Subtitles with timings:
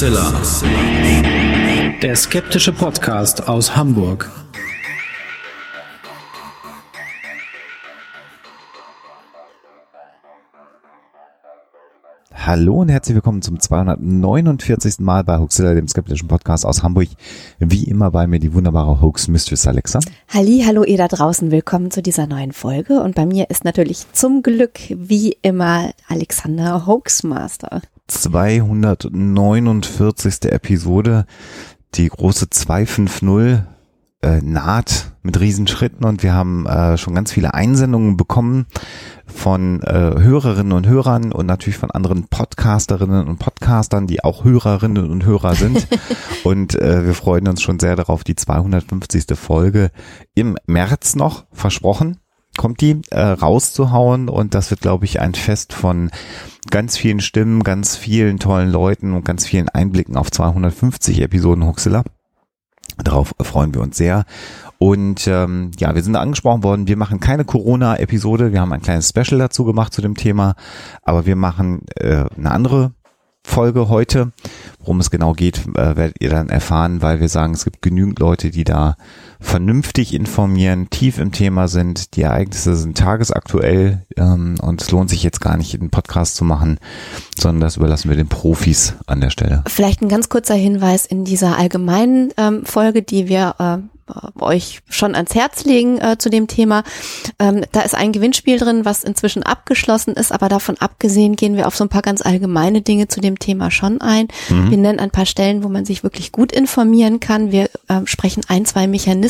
[0.00, 0.32] Hoaxilla.
[2.00, 4.30] Der skeptische Podcast aus Hamburg.
[12.32, 15.00] Hallo und herzlich willkommen zum 249.
[15.00, 17.08] Mal bei Hoaxilla, dem skeptischen Podcast aus Hamburg.
[17.58, 20.00] Wie immer bei mir die wunderbare Hoax Mistress Alexa.
[20.28, 23.02] Halli, hallo ihr da draußen, willkommen zu dieser neuen Folge.
[23.02, 27.82] Und bei mir ist natürlich zum Glück wie immer Alexander Hoaxmaster.
[28.10, 30.52] 249.
[30.52, 31.24] Episode,
[31.94, 33.62] die große 250
[34.22, 38.66] äh, naht mit Riesenschritten und wir haben äh, schon ganz viele Einsendungen bekommen
[39.26, 45.10] von äh, Hörerinnen und Hörern und natürlich von anderen Podcasterinnen und Podcastern, die auch Hörerinnen
[45.10, 45.88] und Hörer sind.
[46.44, 49.38] und äh, wir freuen uns schon sehr darauf, die 250.
[49.38, 49.90] Folge
[50.34, 52.19] im März noch versprochen
[52.60, 56.10] kommt die äh, rauszuhauen und das wird, glaube ich, ein Fest von
[56.70, 62.04] ganz vielen Stimmen, ganz vielen tollen Leuten und ganz vielen Einblicken auf 250 Episoden Huxilla.
[63.02, 64.26] Darauf freuen wir uns sehr.
[64.76, 69.08] Und ähm, ja, wir sind angesprochen worden, wir machen keine Corona-Episode, wir haben ein kleines
[69.08, 70.54] Special dazu gemacht zu dem Thema,
[71.02, 72.92] aber wir machen äh, eine andere
[73.42, 74.32] Folge heute.
[74.80, 78.18] Worum es genau geht, äh, werdet ihr dann erfahren, weil wir sagen, es gibt genügend
[78.18, 78.96] Leute, die da
[79.40, 82.14] vernünftig informieren, tief im Thema sind.
[82.16, 86.44] Die Ereignisse sind tagesaktuell ähm, und es lohnt sich jetzt gar nicht, einen Podcast zu
[86.44, 86.78] machen,
[87.36, 89.64] sondern das überlassen wir den Profis an der Stelle.
[89.66, 93.78] Vielleicht ein ganz kurzer Hinweis in dieser allgemeinen ähm, Folge, die wir äh,
[94.40, 96.82] euch schon ans Herz legen äh, zu dem Thema.
[97.38, 101.68] Ähm, da ist ein Gewinnspiel drin, was inzwischen abgeschlossen ist, aber davon abgesehen gehen wir
[101.68, 104.26] auf so ein paar ganz allgemeine Dinge zu dem Thema schon ein.
[104.48, 104.70] Mhm.
[104.70, 107.52] Wir nennen ein paar Stellen, wo man sich wirklich gut informieren kann.
[107.52, 109.29] Wir äh, sprechen ein, zwei Mechanismen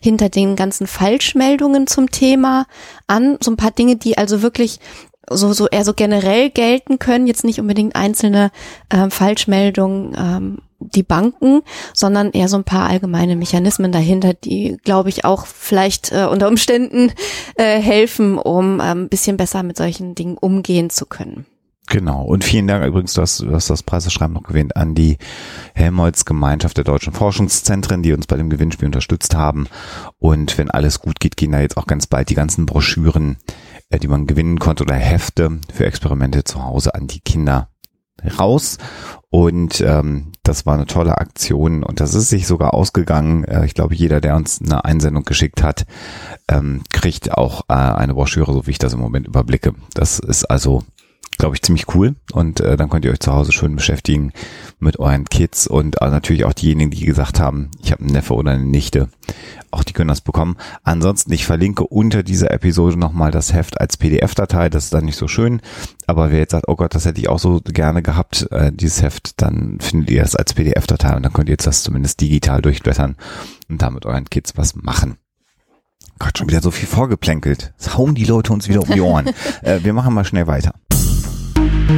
[0.00, 2.66] hinter den ganzen Falschmeldungen zum Thema
[3.06, 3.38] an.
[3.40, 4.78] So ein paar Dinge, die also wirklich
[5.30, 8.50] so, so eher so generell gelten können, jetzt nicht unbedingt einzelne
[8.88, 11.62] äh, Falschmeldungen ähm, die Banken,
[11.92, 16.48] sondern eher so ein paar allgemeine Mechanismen dahinter, die, glaube ich, auch vielleicht äh, unter
[16.48, 17.12] Umständen
[17.56, 21.46] äh, helfen, um ein ähm, bisschen besser mit solchen Dingen umgehen zu können.
[21.90, 22.22] Genau.
[22.22, 25.16] Und vielen Dank übrigens, du hast, du hast das Preiseschreiben noch gewähnt, an die
[25.74, 29.66] Helmholtz Gemeinschaft der deutschen Forschungszentren, die uns bei dem Gewinnspiel unterstützt haben.
[30.18, 33.38] Und wenn alles gut geht, gehen da jetzt auch ganz bald die ganzen Broschüren,
[33.88, 37.70] äh, die man gewinnen konnte oder Hefte für Experimente zu Hause an die Kinder
[38.38, 38.78] raus
[39.30, 43.44] und ähm, das war eine tolle Aktion und das ist sich sogar ausgegangen.
[43.44, 45.86] Äh, ich glaube, jeder, der uns eine Einsendung geschickt hat,
[46.48, 49.74] ähm, kriegt auch äh, eine Broschüre, so wie ich das im Moment überblicke.
[49.94, 50.82] Das ist also
[51.38, 52.16] glaube ich, ziemlich cool.
[52.32, 54.32] Und äh, dann könnt ihr euch zu Hause schön beschäftigen
[54.80, 58.34] mit euren Kids und äh, natürlich auch diejenigen, die gesagt haben, ich habe einen Neffe
[58.34, 59.08] oder eine Nichte,
[59.70, 60.56] auch die können das bekommen.
[60.82, 65.16] Ansonsten, ich verlinke unter dieser Episode nochmal das Heft als PDF-Datei, das ist dann nicht
[65.16, 65.60] so schön.
[66.06, 69.02] Aber wer jetzt sagt, oh Gott, das hätte ich auch so gerne gehabt, äh, dieses
[69.02, 72.62] Heft, dann findet ihr das als PDF-Datei und dann könnt ihr jetzt das zumindest digital
[72.62, 73.16] durchblättern
[73.68, 75.16] und damit euren Kids was machen.
[76.18, 77.72] Gott, schon wieder so viel vorgeplänkelt.
[77.78, 79.26] Das hauen die Leute uns wieder um die Ohren.
[79.62, 80.72] äh, wir machen mal schnell weiter.
[81.88, 81.94] Die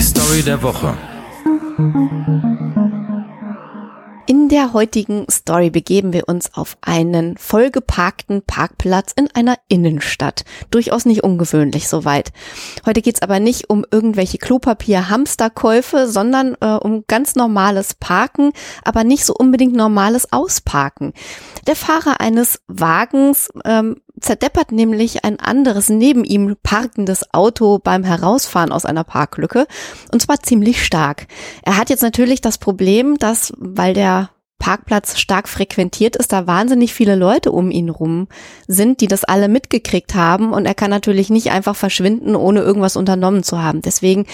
[0.00, 0.94] Story der Woche.
[4.32, 10.46] In der heutigen Story begeben wir uns auf einen vollgeparkten Parkplatz in einer Innenstadt.
[10.70, 12.32] Durchaus nicht ungewöhnlich soweit.
[12.86, 18.52] Heute geht's aber nicht um irgendwelche Klopapier-Hamsterkäufe, sondern äh, um ganz normales Parken,
[18.84, 21.12] aber nicht so unbedingt normales Ausparken.
[21.66, 28.72] Der Fahrer eines Wagens ähm, zerdeppert nämlich ein anderes neben ihm parkendes Auto beim Herausfahren
[28.72, 29.66] aus einer Parklücke
[30.12, 31.26] und zwar ziemlich stark.
[31.62, 34.30] Er hat jetzt natürlich das Problem, dass, weil der
[34.62, 38.28] Parkplatz stark frequentiert ist, da wahnsinnig viele Leute um ihn rum
[38.68, 42.94] sind, die das alle mitgekriegt haben und er kann natürlich nicht einfach verschwinden, ohne irgendwas
[42.94, 43.82] unternommen zu haben.
[43.82, 44.24] Deswegen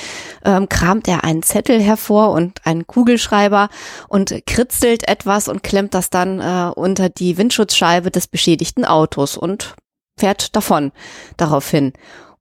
[0.44, 3.70] ähm, kramt er einen Zettel hervor und einen Kugelschreiber
[4.06, 9.76] und kritzelt etwas und klemmt das dann äh, unter die Windschutzscheibe des beschädigten Autos und
[10.18, 10.92] fährt davon
[11.38, 11.94] daraufhin.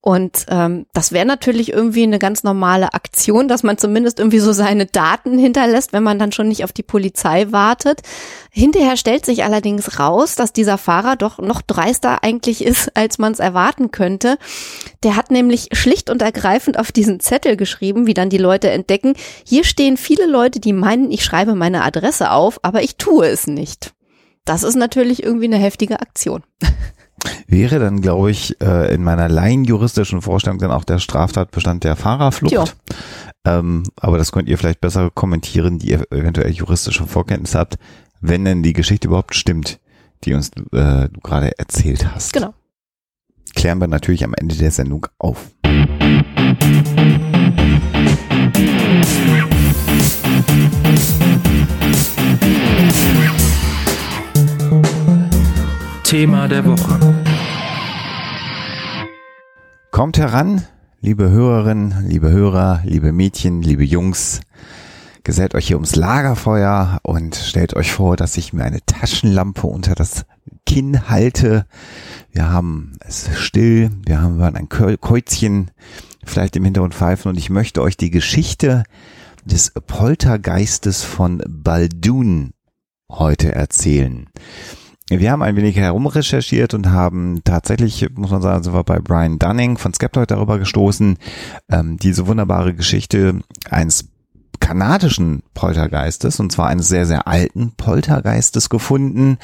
[0.07, 4.53] Und ähm, das wäre natürlich irgendwie eine ganz normale Aktion, dass man zumindest irgendwie so
[4.53, 8.03] seine Daten hinterlässt, wenn man dann schon nicht auf die Polizei wartet.
[8.49, 13.33] Hinterher stellt sich allerdings raus, dass dieser Fahrer doch noch dreister eigentlich ist, als man
[13.33, 14.37] es erwarten könnte.
[15.03, 19.13] Der hat nämlich schlicht und ergreifend auf diesen Zettel geschrieben, wie dann die Leute entdecken,
[19.43, 23.45] hier stehen viele Leute, die meinen, ich schreibe meine Adresse auf, aber ich tue es
[23.45, 23.91] nicht.
[24.45, 26.43] Das ist natürlich irgendwie eine heftige Aktion.
[27.47, 32.75] Wäre dann, glaube ich, äh, in meiner laienjuristischen Vorstellung dann auch der Straftatbestand der Fahrerflucht.
[33.45, 37.77] Ähm, aber das könnt ihr vielleicht besser kommentieren, die ihr eventuell juristische Vorkenntnisse habt,
[38.21, 39.79] wenn denn die Geschichte überhaupt stimmt,
[40.23, 42.33] die uns äh, du gerade erzählt hast.
[42.33, 42.53] Genau.
[43.55, 45.51] klären wir natürlich am Ende der Sendung auf.
[56.07, 56.97] Thema der Woche.
[59.91, 60.65] Kommt heran,
[61.01, 64.39] liebe Hörerinnen, liebe Hörer, liebe Mädchen, liebe Jungs,
[65.25, 69.95] gesellt euch hier ums Lagerfeuer und stellt euch vor, dass ich mir eine Taschenlampe unter
[69.95, 70.25] das
[70.65, 71.65] Kinn halte.
[72.31, 75.71] Wir haben es still, wir haben ein Käuzchen
[76.23, 78.83] vielleicht im Hintergrund pfeifen und ich möchte euch die Geschichte
[79.43, 82.53] des Poltergeistes von Baldun
[83.11, 84.29] heute erzählen.
[85.09, 89.39] Wir haben ein wenig herumrecherchiert und haben tatsächlich, muss man sagen, sind wir bei Brian
[89.39, 91.17] Dunning von Skeptoid darüber gestoßen,
[91.71, 93.39] ähm, diese wunderbare Geschichte
[93.69, 94.09] eines
[94.59, 99.37] kanadischen Poltergeistes, und zwar eines sehr, sehr alten Poltergeistes gefunden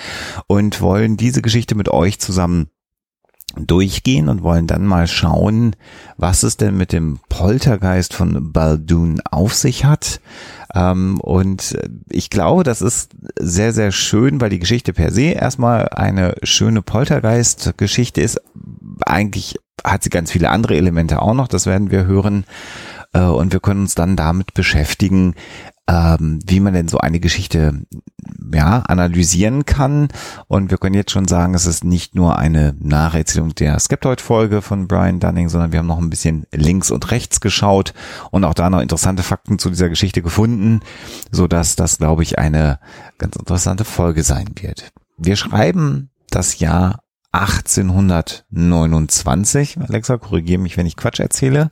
[0.47, 2.67] und wollen diese Geschichte mit euch zusammen
[3.55, 5.75] durchgehen und wollen dann mal schauen,
[6.17, 10.21] was es denn mit dem Poltergeist von Baldoon auf sich hat.
[10.73, 11.77] Ähm, und
[12.09, 16.81] ich glaube, das ist sehr, sehr schön, weil die Geschichte per se erstmal eine schöne
[16.81, 18.41] Poltergeist-Geschichte ist.
[19.05, 22.45] Eigentlich hat sie ganz viele andere Elemente auch noch, das werden wir hören.
[23.13, 25.35] Äh, und wir können uns dann damit beschäftigen,
[25.87, 27.81] ähm, wie man denn so eine Geschichte
[28.53, 30.07] ja, analysieren kann.
[30.47, 34.87] Und wir können jetzt schon sagen, es ist nicht nur eine Nacherzählung der Skeptoid-Folge von
[34.87, 37.93] Brian Dunning, sondern wir haben noch ein bisschen links und rechts geschaut
[38.31, 40.81] und auch da noch interessante Fakten zu dieser Geschichte gefunden,
[41.31, 42.79] so dass das, glaube ich, eine
[43.17, 44.91] ganz interessante Folge sein wird.
[45.17, 47.02] Wir schreiben das Jahr
[47.33, 49.79] 1829.
[49.81, 51.71] Alexa, korrigiere mich, wenn ich Quatsch erzähle.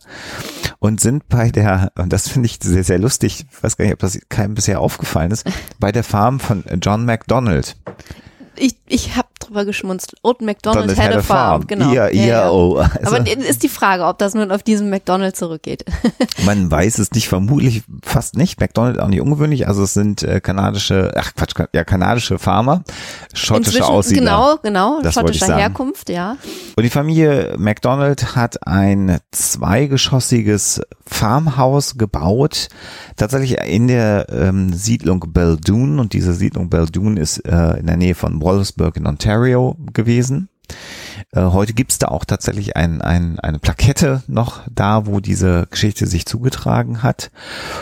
[0.80, 3.94] Und sind bei der, und das finde ich sehr, sehr lustig, ich weiß gar nicht,
[3.94, 5.50] ob das keinem bisher aufgefallen ist,
[5.80, 7.78] bei der Farm von John MacDonald.
[8.58, 10.16] Ich, ich habe drüber geschmunzt.
[10.24, 11.92] Old McDonald Donald had a farm, genau.
[11.92, 12.50] Ja, ja, ja.
[12.50, 12.82] Oh.
[13.02, 15.86] Also, Aber ist die Frage, ob das nun auf diesen McDonald zurückgeht.
[16.46, 18.60] Man weiß es nicht, vermutlich fast nicht.
[18.60, 19.68] McDonald auch nicht ungewöhnlich.
[19.68, 22.84] Also es sind äh, kanadische, ach Quatsch, ja kanadische Farmer,
[23.34, 24.22] schottische Inzwischen, Aussiedler.
[24.22, 26.38] Genau, genau, das schottischer Herkunft, ja.
[26.76, 32.70] Und die Familie McDonald hat ein zweigeschossiges Farmhaus gebaut,
[33.18, 36.00] tatsächlich in der ähm, Siedlung Beldoon.
[36.00, 39.41] Und diese Siedlung Beldoon ist äh, in der Nähe von Wallaceburg in Ontario
[39.94, 40.50] gewesen.
[41.32, 46.08] Äh, heute gibt's da auch tatsächlich ein, ein, eine Plakette noch da, wo diese Geschichte
[46.08, 47.32] sich zugetragen hat.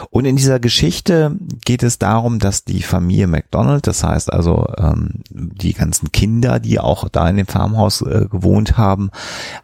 [0.09, 1.35] Und in dieser Geschichte
[1.65, 6.79] geht es darum, dass die Familie McDonald, das heißt also ähm, die ganzen Kinder, die
[6.79, 9.09] auch da in dem Farmhaus äh, gewohnt haben,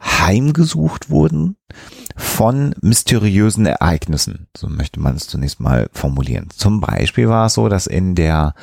[0.01, 1.57] heimgesucht wurden
[2.15, 4.47] von mysteriösen Ereignissen.
[4.55, 6.49] So möchte man es zunächst mal formulieren.
[6.55, 8.53] Zum Beispiel war es so, dass in der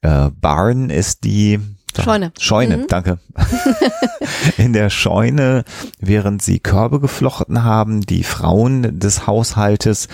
[0.00, 1.60] äh, Barn ist die
[2.02, 2.32] Scheune.
[2.38, 2.86] Scheune, mhm.
[2.88, 3.18] danke.
[4.56, 5.64] In der Scheune,
[6.00, 10.08] während sie Körbe geflochten haben, die Frauen des Haushaltes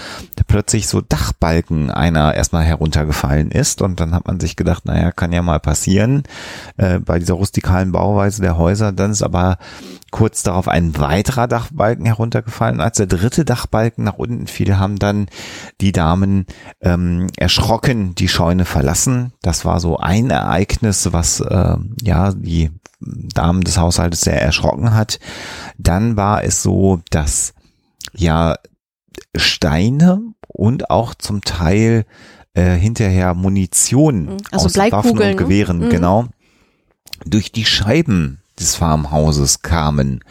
[0.47, 5.33] plötzlich so Dachbalken einer erstmal heruntergefallen ist und dann hat man sich gedacht, naja, kann
[5.33, 6.25] ja mal passieren
[6.77, 8.93] äh, bei dieser rustikalen Bauweise der Häuser.
[8.93, 9.59] Dann ist aber
[10.13, 12.81] kurz darauf ein weiterer Dachbalken heruntergefallen.
[12.81, 15.27] Als der dritte Dachbalken nach unten fiel, haben dann
[15.81, 16.47] die Damen
[16.81, 19.33] ähm, erschrocken die Scheune verlassen.
[19.43, 21.72] Das war so ein Ereignis, was äh,
[22.03, 25.19] ja die Damen des Haushaltes sehr erschrocken hat.
[25.79, 27.55] Dann war es so, dass
[28.15, 28.57] ja
[29.37, 32.05] Steine und auch zum Teil
[32.55, 34.37] äh, hinterher Munition mhm.
[34.51, 35.91] also aus Waffen und Gewehren, mhm.
[35.91, 36.27] genau,
[37.25, 40.23] durch die Scheiben des Farmhauses kamen.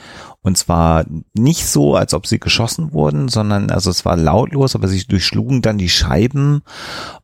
[0.44, 1.06] Und zwar
[1.36, 5.62] nicht so, als ob sie geschossen wurden, sondern also es war lautlos, aber sie durchschlugen
[5.62, 6.64] dann die Scheiben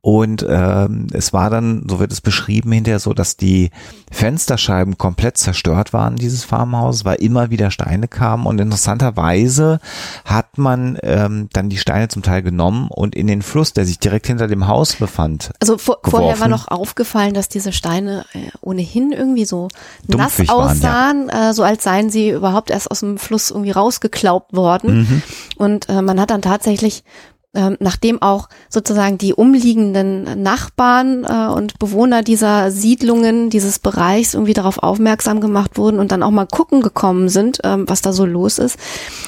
[0.02, 3.72] und ähm, es war dann, so wird es beschrieben hinterher so, dass die
[4.12, 9.80] Fensterscheiben komplett zerstört waren dieses Farmhaus, weil immer wieder Steine kamen und interessanterweise
[10.24, 13.98] hat man ähm, dann die Steine zum Teil genommen und in den Fluss, der sich
[13.98, 15.52] direkt hinter dem Haus befand.
[15.60, 19.70] Also vor, vorher war noch aufgefallen, dass diese Steine äh, ohnehin irgendwie so
[20.06, 21.50] nass aussahen, waren, ja.
[21.50, 25.00] äh, so als seien sie überhaupt erst aus dem dem Fluss irgendwie rausgeklaubt worden.
[25.00, 25.22] Mhm.
[25.58, 27.04] Und äh, man hat dann tatsächlich
[27.58, 34.54] ähm, nachdem auch sozusagen die umliegenden Nachbarn äh, und Bewohner dieser Siedlungen, dieses Bereichs irgendwie
[34.54, 38.26] darauf aufmerksam gemacht wurden und dann auch mal gucken gekommen sind, ähm, was da so
[38.26, 38.78] los ist,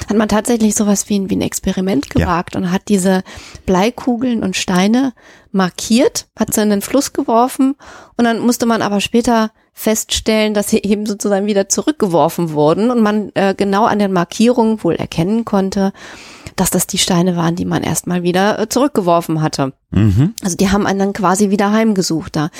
[0.08, 2.60] hat man tatsächlich sowas wie ein, wie ein Experiment gewagt ja.
[2.60, 3.24] und hat diese
[3.66, 5.12] Bleikugeln und Steine
[5.50, 7.74] markiert, hat sie in den Fluss geworfen
[8.16, 13.02] und dann musste man aber später feststellen, dass sie eben sozusagen wieder zurückgeworfen wurden und
[13.02, 15.92] man äh, genau an den Markierungen wohl erkennen konnte,
[16.56, 19.72] dass das die Steine waren, die man erstmal wieder äh, zurückgeworfen hatte.
[19.90, 20.34] Mhm.
[20.42, 22.50] Also die haben einen dann quasi wieder heimgesucht da.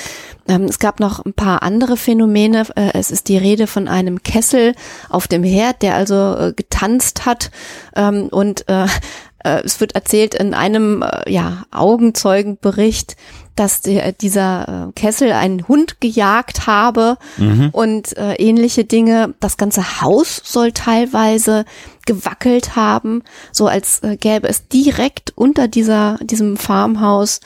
[0.47, 2.65] Ähm, es gab noch ein paar andere Phänomene.
[2.75, 4.73] Äh, es ist die Rede von einem Kessel
[5.09, 7.51] auf dem Herd, der also äh, getanzt hat
[7.95, 8.85] ähm, und äh,
[9.43, 13.15] äh, es wird erzählt in einem äh, ja, Augenzeugenbericht,
[13.55, 17.69] dass der, dieser äh, Kessel einen Hund gejagt habe Mhm.
[17.71, 19.33] und äh, ähnliche Dinge.
[19.39, 21.65] Das ganze Haus soll teilweise
[22.05, 27.39] gewackelt haben, so als äh, gäbe es direkt unter dieser, diesem Farmhaus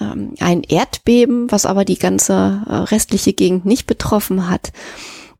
[0.00, 4.72] ähm, ein Erdbeben, was aber die ganze äh, restliche Gegend nicht betroffen hat.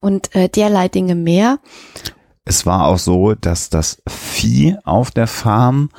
[0.00, 1.58] Und äh, derlei Dinge mehr.
[2.48, 5.90] Es war auch so, dass das Vieh auf der Farm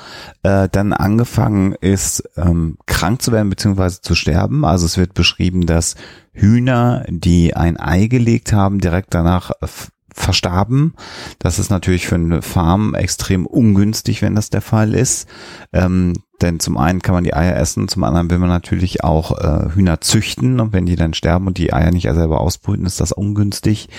[0.44, 4.02] äh, dann angefangen ist, ähm, krank zu werden bzw.
[4.02, 4.64] zu sterben.
[4.64, 5.96] Also es wird beschrieben, dass
[6.32, 10.94] Hühner, die ein Ei gelegt haben, direkt danach f- verstarben.
[11.38, 15.28] Das ist natürlich für eine Farm extrem ungünstig, wenn das der Fall ist.
[15.74, 19.38] Ähm, denn zum einen kann man die Eier essen, zum anderen will man natürlich auch
[19.40, 23.00] äh, Hühner züchten und wenn die dann sterben und die Eier nicht selber ausbrüten, ist
[23.00, 23.90] das ungünstig.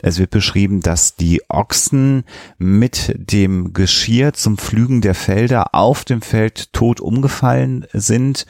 [0.00, 2.24] Es wird beschrieben, dass die Ochsen
[2.58, 8.46] mit dem Geschirr zum Pflügen der Felder auf dem Feld tot umgefallen sind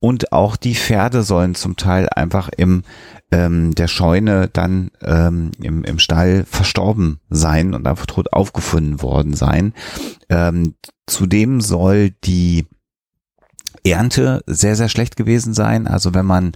[0.00, 2.82] und auch die Pferde sollen zum Teil einfach im
[3.30, 9.34] ähm, der Scheune dann ähm, im, im Stall verstorben sein und einfach tot aufgefunden worden
[9.34, 9.74] sein.
[10.28, 10.74] Ähm,
[11.06, 12.66] zudem soll die
[13.84, 15.86] Ernte sehr, sehr schlecht gewesen sein.
[15.86, 16.52] Also wenn man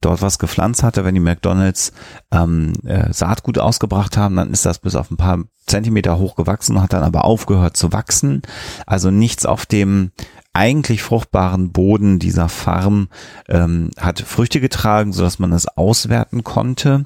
[0.00, 1.92] dort was gepflanzt hatte, wenn die McDonalds
[2.32, 6.76] ähm, äh, Saatgut ausgebracht haben, dann ist das bis auf ein paar Zentimeter hoch gewachsen
[6.76, 8.42] und hat dann aber aufgehört zu wachsen.
[8.86, 10.12] Also nichts auf dem
[10.56, 13.08] eigentlich fruchtbaren Boden dieser Farm
[13.46, 17.04] ähm, hat Früchte getragen, so dass man es auswerten konnte.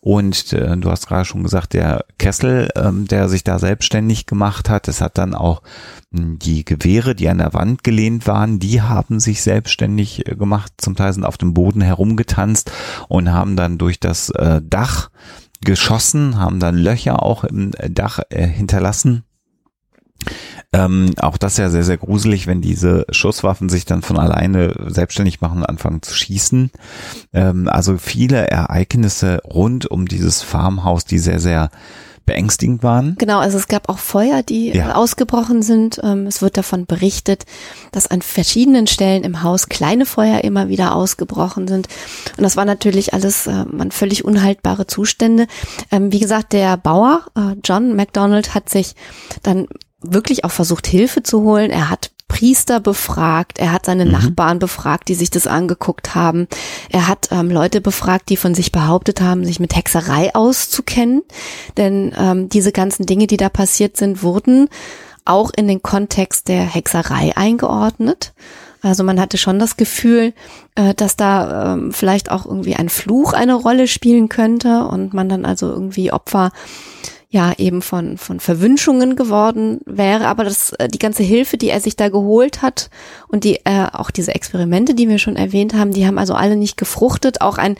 [0.00, 4.70] Und äh, du hast gerade schon gesagt, der Kessel, ähm, der sich da selbstständig gemacht
[4.70, 5.62] hat, es hat dann auch
[6.12, 10.72] mh, die Gewehre, die an der Wand gelehnt waren, die haben sich selbstständig äh, gemacht,
[10.78, 12.70] zum Teil sind auf dem Boden herumgetanzt
[13.08, 15.10] und haben dann durch das äh, Dach
[15.60, 19.24] geschossen, haben dann Löcher auch im äh, Dach äh, hinterlassen.
[20.72, 24.74] Ähm, auch das ist ja sehr, sehr gruselig, wenn diese Schusswaffen sich dann von alleine
[24.88, 26.70] selbstständig machen und anfangen zu schießen.
[27.34, 31.70] Ähm, also viele Ereignisse rund um dieses Farmhaus, die sehr, sehr
[32.24, 33.16] beängstigend waren.
[33.18, 34.90] Genau, also es gab auch Feuer, die Ja.
[34.90, 36.00] äh, ausgebrochen sind.
[36.04, 37.44] Ähm, Es wird davon berichtet,
[37.90, 41.88] dass an verschiedenen Stellen im Haus kleine Feuer immer wieder ausgebrochen sind.
[42.38, 45.48] Und das war natürlich alles äh, man völlig unhaltbare Zustände.
[45.90, 48.94] Ähm, Wie gesagt, der Bauer, äh, John MacDonald, hat sich
[49.42, 49.66] dann
[50.02, 51.70] wirklich auch versucht, Hilfe zu holen.
[51.70, 56.48] Er hat Priester befragt, er hat seine Nachbarn befragt, die sich das angeguckt haben.
[56.88, 61.22] Er hat ähm, Leute befragt, die von sich behauptet haben, sich mit Hexerei auszukennen.
[61.76, 64.68] Denn ähm, diese ganzen Dinge, die da passiert sind, wurden
[65.26, 68.32] auch in den Kontext der Hexerei eingeordnet.
[68.80, 70.32] Also man hatte schon das Gefühl,
[70.74, 75.28] äh, dass da ähm, vielleicht auch irgendwie ein Fluch eine Rolle spielen könnte und man
[75.28, 76.50] dann also irgendwie Opfer
[77.32, 81.80] ja eben von von Verwünschungen geworden wäre, aber das äh, die ganze Hilfe, die er
[81.80, 82.90] sich da geholt hat
[83.26, 86.56] und die äh, auch diese Experimente, die wir schon erwähnt haben, die haben also alle
[86.56, 87.40] nicht gefruchtet.
[87.40, 87.76] Auch ein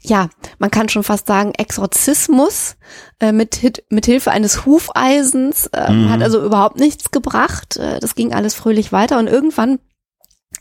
[0.00, 2.76] ja, man kann schon fast sagen Exorzismus
[3.20, 3.60] äh, mit
[3.90, 6.10] mit Hilfe eines Hufeisens äh, Mhm.
[6.10, 7.76] hat also überhaupt nichts gebracht.
[7.76, 9.78] Äh, das ging alles fröhlich weiter und irgendwann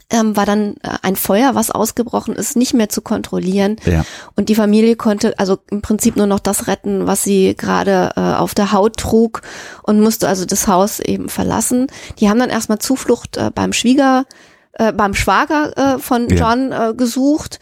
[0.09, 3.77] ähm, war dann äh, ein Feuer, was ausgebrochen ist, nicht mehr zu kontrollieren.
[3.85, 4.05] Ja.
[4.35, 8.19] Und die Familie konnte also im Prinzip nur noch das retten, was sie gerade äh,
[8.19, 9.41] auf der Haut trug
[9.83, 11.87] und musste also das Haus eben verlassen.
[12.19, 14.25] Die haben dann erstmal Zuflucht äh, beim Schwieger,
[14.73, 16.35] äh, beim Schwager äh, von Ja.
[16.35, 17.59] John äh, gesucht,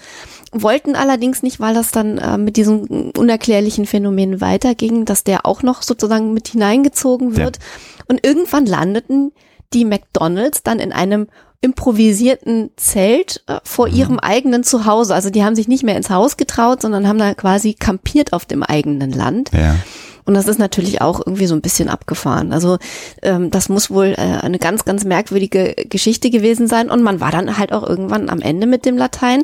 [0.51, 5.63] wollten allerdings nicht, weil das dann äh, mit diesem unerklärlichen Phänomen weiterging, dass der auch
[5.63, 7.59] noch sozusagen mit hineingezogen wird.
[8.07, 9.31] Und irgendwann landeten
[9.73, 11.27] die McDonalds dann in einem
[11.63, 15.15] improvisierten Zelt äh, vor ihrem eigenen Zuhause.
[15.15, 18.45] Also die haben sich nicht mehr ins Haus getraut, sondern haben da quasi kampiert auf
[18.45, 19.51] dem eigenen Land.
[19.53, 19.75] Ja.
[20.25, 22.53] Und das ist natürlich auch irgendwie so ein bisschen abgefahren.
[22.53, 22.77] Also
[23.21, 26.89] ähm, das muss wohl äh, eine ganz, ganz merkwürdige Geschichte gewesen sein.
[26.89, 29.43] Und man war dann halt auch irgendwann am Ende mit dem Latein.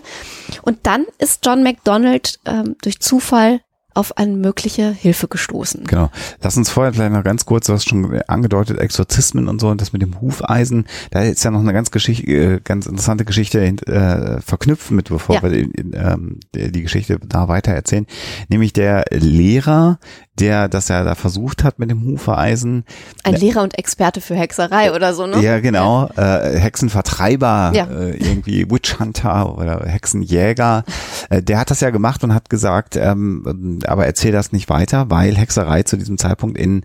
[0.62, 3.62] Und dann ist John MacDonald ähm, durch Zufall
[4.00, 5.84] auf eine mögliche Hilfe gestoßen.
[5.84, 6.10] Genau.
[6.42, 9.82] Lass uns vorher vielleicht noch ganz kurz, du hast schon angedeutet, Exorzismen und so und
[9.82, 10.86] das mit dem Hufeisen.
[11.12, 15.36] Da ist ja noch eine ganz Geschichte, äh, ganz interessante Geschichte äh, verknüpft mit, bevor
[15.36, 15.44] Ja.
[15.44, 18.06] wir die, ähm, die die Geschichte da weiter erzählen.
[18.48, 20.00] Nämlich der Lehrer,
[20.40, 22.84] der das ja da versucht hat mit dem Hufeisen.
[23.24, 25.42] Ein Lehrer und Experte für Hexerei oder so, ne?
[25.42, 26.10] Ja, genau.
[26.16, 27.86] Äh, Hexenvertreiber, Ja.
[27.86, 30.84] äh, irgendwie Witch Hunter oder Hexenjäger.
[31.30, 35.10] Äh, der hat das ja gemacht und hat gesagt, ähm, aber erzähl das nicht weiter,
[35.10, 36.84] weil Hexerei zu diesem Zeitpunkt in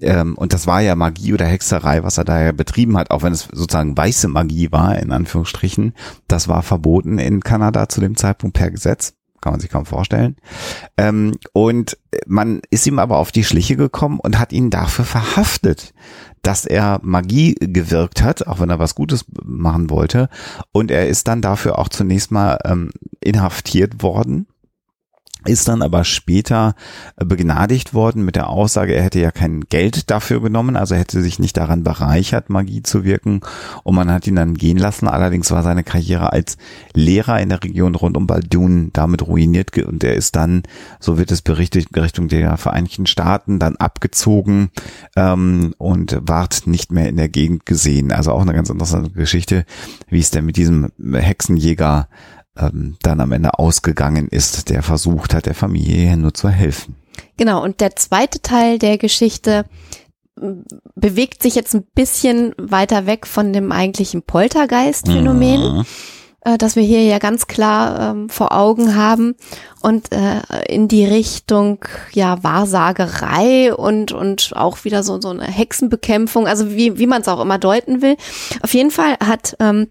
[0.00, 3.22] ähm, und das war ja Magie oder Hexerei, was er da ja betrieben hat, auch
[3.22, 5.92] wenn es sozusagen weiße Magie war, in Anführungsstrichen.
[6.28, 9.14] Das war verboten in Kanada zu dem Zeitpunkt per Gesetz.
[9.40, 10.36] Kann man sich kaum vorstellen.
[10.96, 15.94] Ähm, und man ist ihm aber auf die Schliche gekommen und hat ihn dafür verhaftet,
[16.42, 20.28] dass er Magie gewirkt hat, auch wenn er was Gutes machen wollte.
[20.72, 22.90] Und er ist dann dafür auch zunächst mal ähm,
[23.20, 24.46] inhaftiert worden
[25.44, 26.74] ist dann aber später
[27.16, 31.22] äh, begnadigt worden mit der Aussage, er hätte ja kein Geld dafür genommen, also hätte
[31.22, 33.40] sich nicht daran bereichert, Magie zu wirken
[33.84, 35.08] und man hat ihn dann gehen lassen.
[35.08, 36.56] Allerdings war seine Karriere als
[36.94, 40.62] Lehrer in der Region rund um Baldun damit ruiniert und er ist dann,
[41.00, 44.70] so wird es berichtet, Richtung der Vereinigten Staaten dann abgezogen
[45.16, 48.12] ähm, und ward nicht mehr in der Gegend gesehen.
[48.12, 49.64] Also auch eine ganz interessante Geschichte,
[50.08, 52.08] wie es denn mit diesem Hexenjäger
[52.58, 56.96] ähm, dann am Ende ausgegangen ist, der versucht hat, der Familie nur zu helfen.
[57.36, 59.64] Genau, und der zweite Teil der Geschichte
[60.40, 65.84] m, bewegt sich jetzt ein bisschen weiter weg von dem eigentlichen Poltergeist-Phänomen, Mhm.
[66.42, 69.34] äh, das wir hier ja ganz klar ähm, vor Augen haben
[69.82, 76.46] und äh, in die Richtung ja Wahrsagerei und und auch wieder so so eine Hexenbekämpfung,
[76.46, 78.16] also wie wie man es auch immer deuten will.
[78.62, 79.88] Auf jeden Fall hat ähm,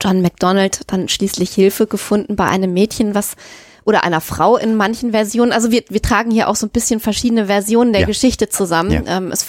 [0.00, 3.36] John McDonald dann schließlich Hilfe gefunden bei einem Mädchen, was
[3.84, 5.50] oder einer Frau in manchen Versionen.
[5.50, 8.06] Also wir, wir tragen hier auch so ein bisschen verschiedene Versionen der Ja.
[8.06, 8.90] Geschichte zusammen.
[8.90, 9.16] Ja.
[9.16, 9.42] Ähm, es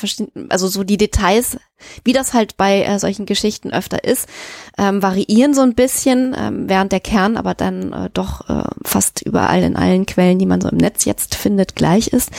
[0.47, 1.57] also so die Details,
[2.03, 4.27] wie das halt bei äh, solchen Geschichten öfter ist,
[4.77, 9.21] ähm, variieren so ein bisschen, ähm, während der Kern aber dann äh, doch äh, fast
[9.21, 12.29] überall in allen Quellen, die man so im Netz jetzt findet, gleich ist.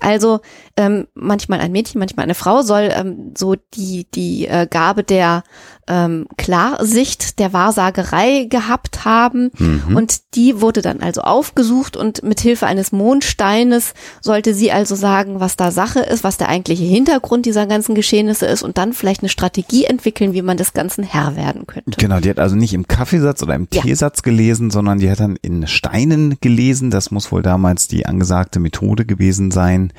[0.00, 0.40] Also
[0.76, 5.44] ähm, manchmal ein Mädchen, manchmal eine Frau soll ähm, so die die äh, Gabe der
[5.86, 9.96] ähm, Klarsicht der Wahrsagerei gehabt haben Mhm.
[9.96, 15.40] und die wurde dann also aufgesucht und mit Hilfe eines Mondsteines sollte sie also sagen,
[15.40, 19.22] was da Sache ist, was der eigentliche Hintergrund dieser ganzen Geschehnisse ist und dann vielleicht
[19.22, 21.92] eine Strategie entwickeln, wie man des Ganzen Herr werden könnte.
[21.98, 23.82] Genau, die hat also nicht im Kaffeesatz oder im Ja.
[23.82, 26.90] Teesatz gelesen, sondern die hat dann in Steinen gelesen.
[26.90, 29.92] Das muss wohl damals die angesagte Methode gewesen sein.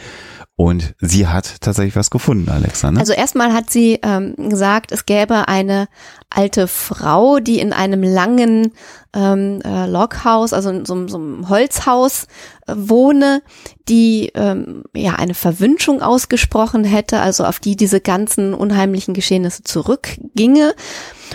[0.58, 2.90] Und sie hat tatsächlich was gefunden, Alexa.
[2.90, 2.98] Ne?
[3.00, 5.90] Also erstmal hat sie ähm, gesagt, es gäbe eine
[6.30, 8.72] alte Frau, die in einem langen
[9.14, 12.28] ähm, äh, Loghaus, also in so, einem- so einem Holzhaus
[12.68, 13.42] äh, wohne,
[13.90, 20.74] die ähm, ja eine Verwünschung ausgesprochen hätte, also auf die diese ganzen unheimlichen Geschehnisse zurückginge.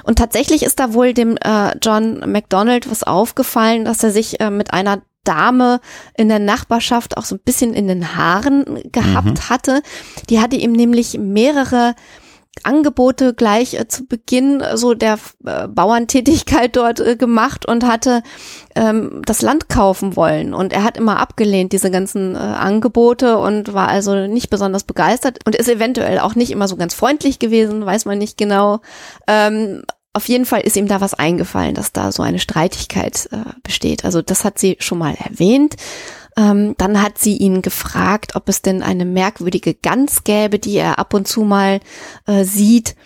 [0.03, 4.51] Und tatsächlich ist da wohl dem äh, John McDonald was aufgefallen, dass er sich äh,
[4.51, 5.81] mit einer Dame
[6.17, 9.83] in der Nachbarschaft auch so ein bisschen in den Haaren gehabt hatte.
[10.29, 11.95] Die hatte ihm nämlich mehrere
[12.63, 18.23] Angebote gleich äh, zu Beginn so der äh, Bauerntätigkeit dort äh, gemacht und hatte
[18.75, 20.53] ähm, das Land kaufen wollen.
[20.53, 25.39] Und er hat immer abgelehnt, diese ganzen äh, Angebote und war also nicht besonders begeistert
[25.47, 28.81] und ist eventuell auch nicht immer so ganz freundlich gewesen, weiß man nicht genau.
[29.27, 33.53] Ähm, auf jeden Fall ist ihm da was eingefallen, dass da so eine Streitigkeit äh,
[33.63, 34.05] besteht.
[34.05, 35.77] Also das hat sie schon mal erwähnt.
[36.37, 40.99] Ähm, dann hat sie ihn gefragt, ob es denn eine merkwürdige Gans gäbe, die er
[40.99, 41.81] ab und zu mal
[42.27, 42.97] äh, sieht.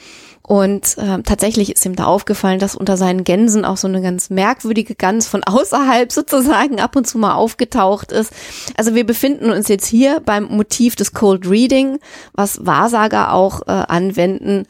[0.47, 4.29] Und äh, tatsächlich ist ihm da aufgefallen, dass unter seinen Gänsen auch so eine ganz
[4.29, 8.31] merkwürdige Gans von außerhalb sozusagen ab und zu mal aufgetaucht ist.
[8.77, 11.99] Also wir befinden uns jetzt hier beim Motiv des Cold Reading,
[12.35, 14.67] was Wahrsager auch äh, anwenden.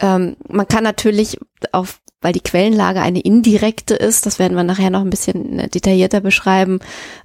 [0.00, 1.38] Ähm, man kann natürlich
[1.72, 5.68] auf weil die Quellenlage eine indirekte ist, das werden wir nachher noch ein bisschen äh,
[5.68, 6.80] detaillierter beschreiben,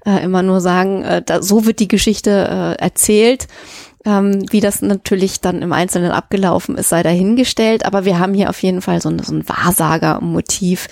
[0.06, 3.48] äh, immer nur sagen, äh, da, so wird die Geschichte äh, erzählt.
[4.04, 7.86] Ähm, wie das natürlich dann im Einzelnen abgelaufen ist, sei dahingestellt.
[7.86, 10.88] Aber wir haben hier auf jeden Fall so ein, so ein Wahrsager-Motiv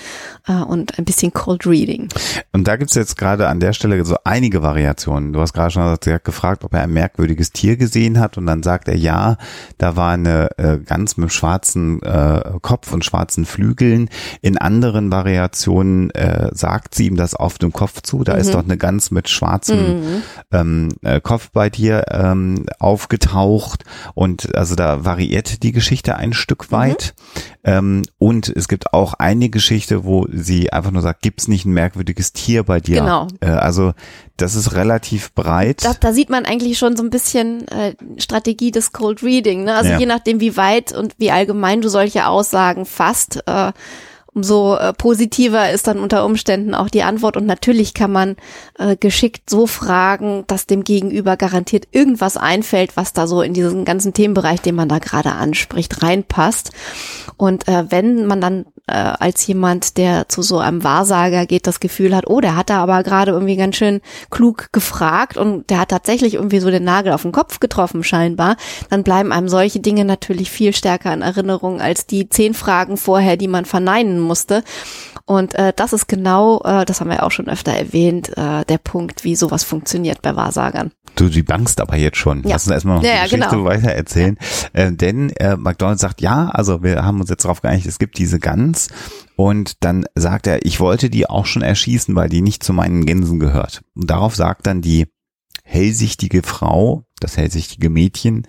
[0.50, 2.10] äh, und ein bisschen Cold Reading.
[2.52, 5.32] Und da gibt's jetzt gerade an der Stelle so einige Variationen.
[5.32, 8.38] Du hast gerade schon gesagt, sie hat gefragt, ob er ein merkwürdiges Tier gesehen hat
[8.38, 9.38] und dann sagt er ja,
[9.78, 14.10] da war eine äh, Gans mit schwarzen äh, Kopf und schwarzen Flügeln.
[14.42, 18.24] In anderen Variationen äh, sagt sie ihm das auf dem Kopf zu.
[18.24, 23.84] Da ist doch eine Gans mit schwarzem ähm, äh, Kopf bei dir ähm, aufgetaucht
[24.16, 27.14] und also da variiert die Geschichte ein Stück weit.
[27.64, 31.74] Ähm, und es gibt auch eine Geschichte, wo sie einfach nur sagt, gibt's nicht ein
[31.74, 33.02] merkwürdiges Tier bei dir?
[33.02, 33.28] Genau.
[33.42, 33.94] Äh, also
[34.38, 35.84] das ist relativ breit.
[35.84, 39.64] Da, da sieht man eigentlich schon so ein bisschen äh, Strategie des Cold Reading.
[39.66, 39.76] Ne?
[39.76, 40.00] Also Ja.
[40.00, 43.72] je nachdem, wie weit und wie allgemein du solche Aussagen fasst, äh,
[44.40, 47.36] umso äh, positiver ist dann unter Umständen auch die Antwort.
[47.36, 48.38] Und natürlich kann man
[48.78, 53.84] äh, geschickt so fragen, dass dem Gegenüber garantiert irgendwas einfällt, was da so in diesen
[53.84, 56.72] ganzen Themenbereich, den man da gerade anspricht, reinpasst.
[57.36, 61.80] Und äh, wenn man dann äh, als jemand, der zu so einem Wahrsager geht, das
[61.80, 65.80] Gefühl hat, oh, der hat da aber gerade irgendwie ganz schön klug gefragt und der
[65.80, 68.56] hat tatsächlich irgendwie so den Nagel auf den Kopf getroffen scheinbar,
[68.90, 73.38] dann bleiben einem solche Dinge natürlich viel stärker in Erinnerung als die zehn Fragen vorher,
[73.38, 74.64] die man verneinen musste.
[75.26, 78.78] Und äh, das ist genau, äh, das haben wir auch schon öfter erwähnt, äh, der
[78.78, 80.92] Punkt, wie sowas funktioniert bei Wahrsagern.
[81.16, 82.44] Du, die bangst aber jetzt schon.
[82.44, 82.52] Ja.
[82.52, 83.66] Lass uns erstmal noch Ja, die ja, Geschichte genau.
[83.66, 84.38] weiter erzählen.
[84.74, 88.18] Äh, denn äh, McDonald's sagt, ja, also wir haben uns jetzt darauf geeinigt, es gibt
[88.18, 88.88] diese Gans.
[89.36, 93.06] Und dann sagt er, ich wollte die auch schon erschießen, weil die nicht zu meinen
[93.06, 93.82] Gänsen gehört.
[93.96, 95.08] Und darauf sagt dann die
[95.70, 98.48] hellsichtige Frau, das hellsichtige Mädchen,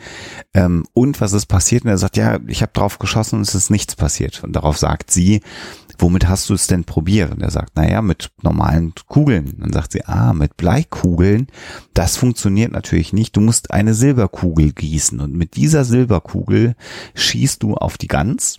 [0.55, 1.85] ähm, und was ist passiert?
[1.85, 4.43] Und er sagt, ja, ich habe drauf geschossen und es ist nichts passiert.
[4.43, 5.43] Und darauf sagt sie,
[5.99, 7.33] womit hast du es denn probiert?
[7.33, 9.55] Und er sagt, naja, mit normalen Kugeln.
[9.59, 11.49] Dann sagt sie, ah, mit Bleikugeln,
[11.93, 13.37] das funktioniert natürlich nicht.
[13.37, 15.21] Du musst eine Silberkugel gießen.
[15.21, 16.75] Und mit dieser Silberkugel
[17.15, 18.59] schießt du auf die Gans.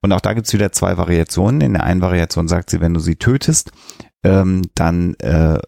[0.00, 1.60] Und auch da gibt's wieder zwei Variationen.
[1.60, 3.72] In der einen Variation sagt sie, wenn du sie tötest,
[4.22, 5.58] ähm, dann äh,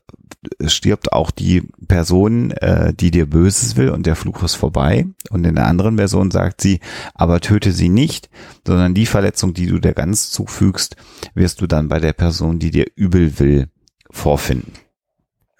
[0.67, 5.07] stirbt auch die Person, äh, die dir Böses will und der Fluch ist vorbei.
[5.31, 6.81] Und in der anderen Version sagt sie,
[7.15, 8.29] aber töte sie nicht,
[8.67, 10.97] sondern die Verletzung, die du der Gans zufügst,
[11.35, 13.69] wirst du dann bei der Person, die dir übel will,
[14.11, 14.73] vorfinden.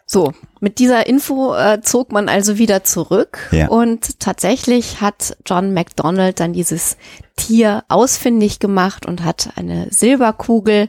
[0.05, 3.69] So, mit dieser Info äh, zog man also wieder zurück Ja.
[3.69, 6.99] und tatsächlich hat John McDonald dann dieses
[7.37, 10.89] Tier ausfindig gemacht und hat eine Silberkugel äh,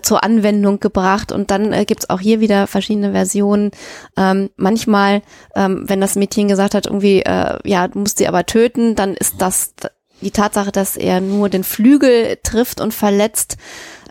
[0.00, 3.70] zur Anwendung gebracht und dann äh, gibt's auch hier wieder verschiedene Versionen.
[4.16, 5.22] Ähm, manchmal,
[5.54, 9.14] ähm, wenn das Mädchen gesagt hat, irgendwie, äh, ja, du musst sie aber töten, dann
[9.14, 9.74] ist das
[10.20, 13.56] die Tatsache, dass er nur den Flügel trifft und verletzt,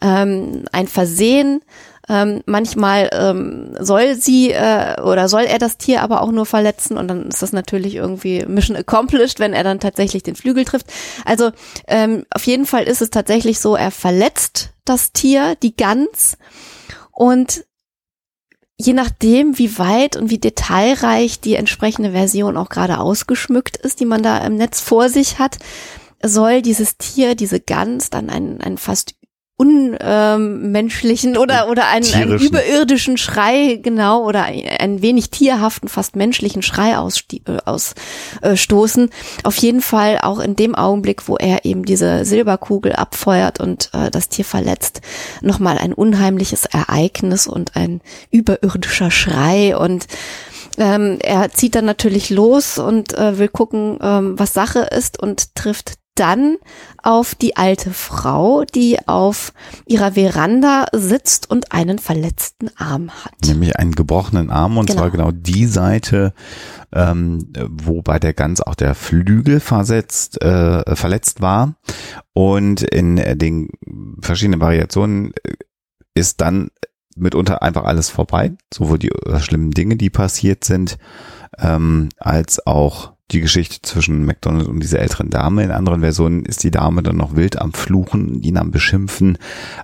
[0.02, 1.62] ähm, ein Versehen.
[2.08, 6.98] Ähm, manchmal ähm, soll sie äh, oder soll er das Tier aber auch nur verletzen
[6.98, 10.88] und dann ist das natürlich irgendwie Mission accomplished, wenn er dann tatsächlich den Flügel trifft.
[11.26, 11.52] Also
[11.88, 16.38] ähm, auf jeden Fall ist es tatsächlich so, er verletzt das Tier, die Gans
[17.12, 17.66] und
[18.78, 24.06] je nachdem, wie weit und wie detailreich die entsprechende Version auch gerade ausgeschmückt ist, die
[24.06, 25.58] man da im Netz vor sich hat,
[26.22, 29.16] soll dieses Tier, diese Gans, dann einen, einen fast
[29.58, 36.62] unmenschlichen oder oder einen, einen überirdischen Schrei genau oder ein, ein wenig tierhaften fast menschlichen
[36.62, 37.96] Schrei ausstoßen äh, aus,
[38.42, 39.10] äh, stoßen.
[39.44, 44.12] auf jeden Fall auch in dem Augenblick wo er eben diese Silberkugel abfeuert und äh,
[44.12, 45.00] das Tier verletzt
[45.42, 50.06] nochmal ein unheimliches Ereignis und ein überirdischer Schrei und
[50.78, 55.56] ähm, er zieht dann natürlich los und äh, will gucken, ähm, was Sache ist und
[55.56, 56.58] trifft dann
[57.04, 59.54] auf die alte Frau, die auf
[59.86, 63.34] ihrer Veranda sitzt und einen verletzten Arm hat.
[63.46, 65.02] Nämlich einen gebrochenen Arm und Genau.
[65.02, 66.34] zwar genau die Seite,
[66.94, 71.76] ähm, wo bei der Gans auch der Flügel versetzt, äh, verletzt war.
[72.34, 73.70] Und in äh, den
[74.22, 75.54] verschiedenen Variationen äh,
[76.16, 76.70] ist dann
[77.18, 80.98] mitunter einfach alles vorbei, sowohl die äh, schlimmen Dinge, die passiert sind,
[81.60, 85.64] ähm, als auch die Geschichte zwischen McDonald und dieser älteren Dame.
[85.64, 89.38] In anderen Versionen ist die Dame dann noch wild am Fluchen, ihn am Beschimpfen,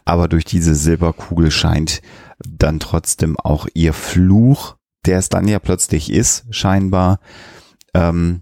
[0.05, 2.01] aber durch diese Silberkugel scheint
[2.47, 4.75] dann trotzdem auch ihr Fluch,
[5.05, 7.19] der es dann ja plötzlich ist, scheinbar
[7.93, 8.41] ähm,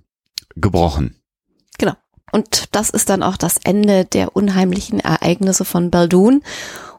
[0.55, 1.15] gebrochen.
[1.77, 1.93] Genau.
[2.31, 6.43] Und das ist dann auch das Ende der unheimlichen Ereignisse von Baldoon.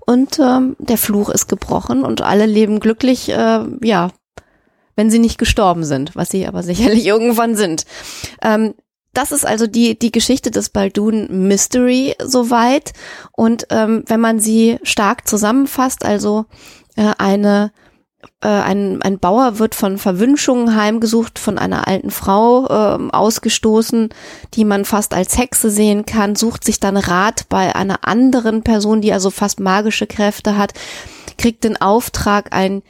[0.06, 4.10] Und ähm, der Fluch ist gebrochen und alle leben glücklich, äh, ja,
[4.96, 7.84] wenn sie nicht gestorben sind, was sie aber sicherlich irgendwann sind.
[8.42, 8.74] Ähm,
[9.12, 12.92] das ist also die, die Geschichte des Baldoon Mystery soweit.
[13.32, 16.46] Und ähm, wenn man sie stark zusammenfasst, also
[16.96, 17.72] äh, eine
[18.42, 24.10] äh, ein, ein Bauer wird von Verwünschungen heimgesucht, von einer alten Frau ähm, ausgestoßen,
[24.54, 29.00] die man fast als Hexe sehen kann, sucht sich dann Rat bei einer anderen Person,
[29.00, 30.74] die also fast magische Kräfte hat,
[31.38, 32.82] kriegt den Auftrag, ein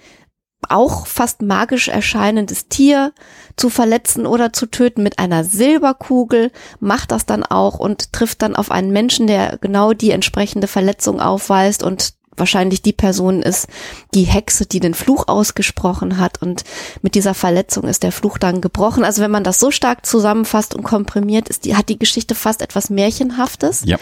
[0.68, 3.12] auch fast magisch erscheinendes Tier
[3.56, 8.56] zu verletzen oder zu töten mit einer Silberkugel, macht das dann auch und trifft dann
[8.56, 13.68] auf einen Menschen, der genau die entsprechende Verletzung aufweist und wahrscheinlich die Person ist,
[14.14, 16.64] die Hexe, die den Fluch ausgesprochen hat und
[17.02, 19.04] mit dieser Verletzung ist der Fluch dann gebrochen.
[19.04, 22.62] Also wenn man das so stark zusammenfasst und komprimiert, ist die, hat die Geschichte fast
[22.62, 23.82] etwas Märchenhaftes.
[23.84, 23.98] Ja.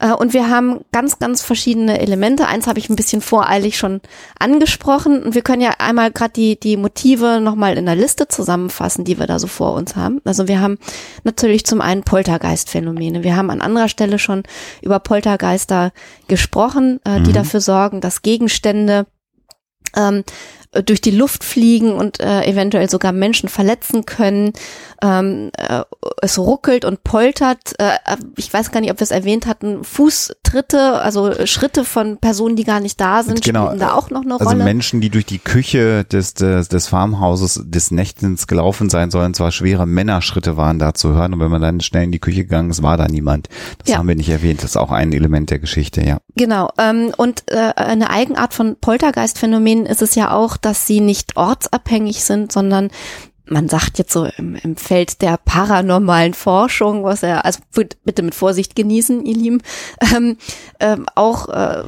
[0.00, 2.46] Äh, und wir haben ganz, ganz verschiedene Elemente.
[2.46, 4.00] Eins habe ich ein bisschen voreilig schon
[4.38, 5.22] angesprochen.
[5.22, 9.18] Und wir können ja einmal gerade die, die Motive nochmal in der Liste zusammenfassen, die
[9.18, 10.20] wir da so vor uns haben.
[10.24, 10.78] Also wir haben
[11.24, 13.24] natürlich zum einen Poltergeistphänomene.
[13.24, 14.42] Wir haben an anderer Stelle schon
[14.82, 15.92] über Poltergeister
[16.28, 17.34] gesprochen, äh, die mhm.
[17.34, 19.06] dafür sorgen, dass Gegenstände
[19.96, 20.24] ähm,
[20.72, 24.52] durch die Luft fliegen und äh, eventuell sogar Menschen verletzen können.
[25.02, 25.82] Ähm, äh,
[26.20, 27.74] es ruckelt und poltert.
[27.78, 27.96] Äh,
[28.36, 29.82] ich weiß gar nicht, ob wir es erwähnt hatten.
[29.82, 33.66] Fußtritte, also Schritte von Personen, die gar nicht da sind, genau.
[33.66, 34.56] spielen da auch noch eine also Rolle.
[34.56, 39.34] Also Menschen, die durch die Küche des, des, des Farmhauses des Nächtens gelaufen sein sollen,
[39.34, 42.44] zwar schwere Männerschritte waren da zu hören und wenn man dann schnell in die Küche
[42.44, 43.48] gegangen ist, war da niemand.
[43.78, 43.98] Das ja.
[43.98, 44.62] haben wir nicht erwähnt.
[44.62, 46.18] Das ist auch ein Element der Geschichte, ja.
[46.36, 46.70] Genau.
[46.78, 52.24] Ähm, und äh, eine Eigenart von Poltergeistphänomenen ist es ja auch, dass sie nicht ortsabhängig
[52.24, 52.90] sind, sondern
[53.50, 58.34] man sagt jetzt so im, im Feld der paranormalen Forschung, was er, also bitte mit
[58.34, 59.62] Vorsicht genießen, ihr Lieben,
[60.14, 60.36] ähm,
[60.80, 61.84] ähm, auch äh,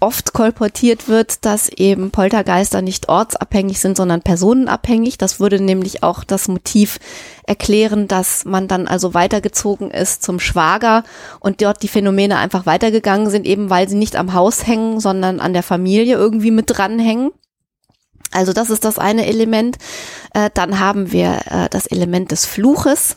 [0.00, 5.18] oft kolportiert wird, dass eben Poltergeister nicht ortsabhängig sind, sondern personenabhängig.
[5.18, 6.98] Das würde nämlich auch das Motiv
[7.46, 11.04] erklären, dass man dann also weitergezogen ist zum Schwager
[11.40, 15.40] und dort die Phänomene einfach weitergegangen sind, eben weil sie nicht am Haus hängen, sondern
[15.40, 17.30] an der Familie irgendwie mit dranhängen.
[18.34, 19.78] Also das ist das eine Element.
[20.34, 23.16] Äh, dann haben wir äh, das Element des Fluches.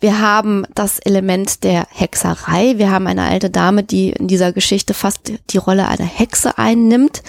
[0.00, 2.78] Wir haben das Element der Hexerei.
[2.78, 7.22] Wir haben eine alte Dame, die in dieser Geschichte fast die Rolle einer Hexe einnimmt.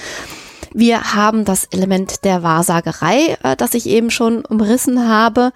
[0.73, 5.51] Wir haben das Element der Wahrsagerei, äh, das ich eben schon umrissen habe.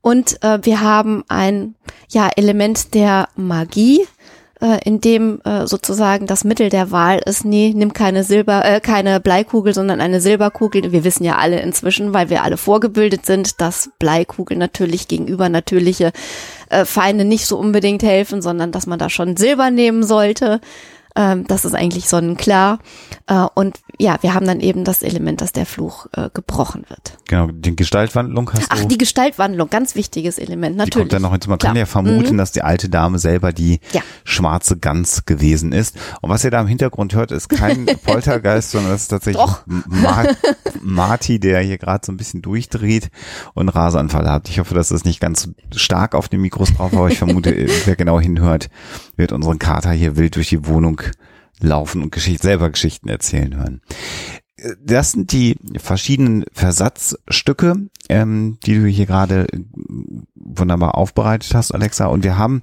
[0.00, 1.74] Und äh, wir haben ein
[2.08, 4.06] ja, Element der Magie,
[4.60, 8.80] äh, in dem äh, sozusagen das Mittel der Wahl ist, nee, nimm keine Silber, äh,
[8.80, 10.92] keine Bleikugel, sondern eine Silberkugel.
[10.92, 16.12] Wir wissen ja alle inzwischen, weil wir alle vorgebildet sind, dass Bleikugel natürlich gegenüber natürliche
[16.70, 20.60] äh, Feinde nicht so unbedingt helfen, sondern dass man da schon Silber nehmen sollte.
[21.16, 22.78] Ähm, das ist eigentlich sonnenklar.
[23.26, 27.16] Äh, und ja, wir haben dann eben das Element, dass der Fluch äh, gebrochen wird.
[27.28, 28.84] Genau, die Gestaltwandlung hast Ach, du.
[28.84, 30.92] Ach, die Gestaltwandlung, ganz wichtiges Element, natürlich.
[30.92, 31.48] Die kommt dann noch hinzu.
[31.48, 31.70] Man Klar.
[31.70, 32.38] kann ja vermuten, mhm.
[32.38, 34.02] dass die alte Dame selber die ja.
[34.24, 35.96] schwarze Gans gewesen ist.
[36.20, 39.44] Und was ihr da im Hintergrund hört, ist kein Poltergeist, sondern das ist tatsächlich
[39.86, 40.24] Ma
[40.82, 43.10] Marty, der hier gerade so ein bisschen durchdreht
[43.54, 44.48] und einen Rasanfall hat.
[44.48, 47.54] Ich hoffe, dass das nicht ganz stark auf den Mikros drauf, aber ich vermute,
[47.84, 48.68] wer genau hinhört,
[49.16, 51.00] wird unseren Kater hier wild durch die Wohnung
[51.60, 53.80] laufen und Geschichte, selber Geschichten erzählen hören.
[54.82, 59.46] Das sind die verschiedenen Versatzstücke, ähm, die du hier gerade
[60.34, 62.06] wunderbar aufbereitet hast, Alexa.
[62.06, 62.62] Und wir haben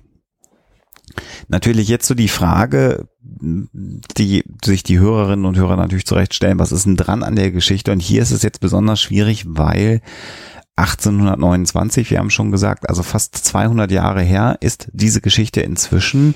[1.47, 6.86] natürlich jetzt so die Frage, die sich die Hörerinnen und Hörer natürlich zurechtstellen, was ist
[6.86, 7.91] denn dran an der Geschichte?
[7.91, 10.01] Und hier ist es jetzt besonders schwierig, weil
[10.75, 16.33] 1829, wir haben schon gesagt, also fast 200 Jahre her ist diese Geschichte inzwischen.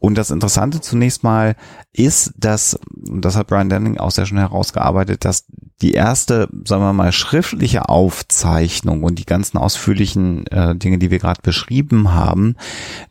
[0.00, 1.54] Und das Interessante zunächst mal
[1.92, 5.46] ist, dass, und das hat Brian Denning auch sehr schon herausgearbeitet, dass
[5.82, 11.20] die erste, sagen wir mal, schriftliche Aufzeichnung und die ganzen ausführlichen äh, Dinge, die wir
[11.20, 12.56] gerade beschrieben haben,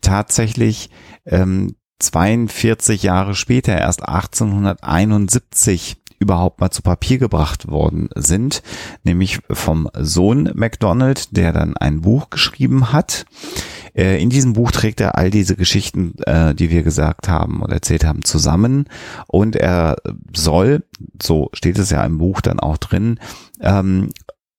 [0.02, 0.90] tatsächlich
[1.26, 8.64] ähm, 42 Jahre später, erst 1871 überhaupt mal zu Papier gebracht worden sind,
[9.04, 13.26] nämlich vom Sohn MacDonald, der dann ein Buch geschrieben hat.
[13.96, 17.72] Äh, in diesem Buch trägt er all diese Geschichten, äh, die wir gesagt haben und
[17.72, 18.88] erzählt haben, zusammen
[19.28, 19.98] und er
[20.36, 20.84] soll,
[21.22, 23.20] so steht es ja im Buch dann auch drin,
[23.62, 24.10] ähm,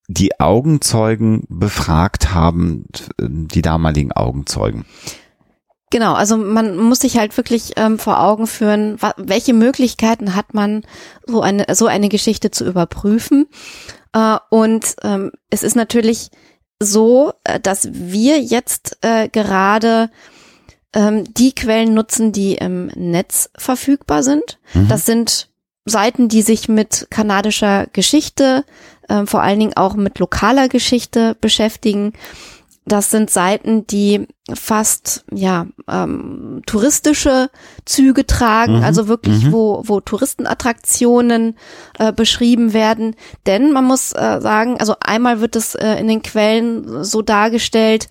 [0.08, 2.84] die Augenzeugen befragt haben,
[3.20, 4.84] die damaligen Augenzeugen.
[5.90, 10.82] Genau, also man muss sich halt wirklich ähm, vor Augen führen, welche Möglichkeiten hat man,
[11.26, 13.46] so eine, so eine Geschichte zu überprüfen.
[14.12, 16.30] Äh, und ähm, es ist natürlich
[16.80, 20.10] so, äh, dass wir jetzt äh, gerade
[20.92, 24.58] ähm, die Quellen nutzen, die im Netz verfügbar sind.
[24.74, 24.88] Mhm.
[24.88, 25.48] Das sind
[25.84, 28.64] Seiten, die sich mit kanadischer Geschichte,
[29.08, 32.12] äh, vor allen Dingen auch mit lokaler Geschichte beschäftigen.
[32.88, 37.50] Das sind Seiten, die fast ja ähm, touristische
[37.84, 38.84] Züge tragen, mhm.
[38.84, 39.52] also wirklich mhm.
[39.52, 41.56] wo wo Touristenattraktionen
[41.98, 43.16] äh, beschrieben werden.
[43.44, 48.08] Denn man muss äh, sagen, also einmal wird es äh, in den Quellen so dargestellt,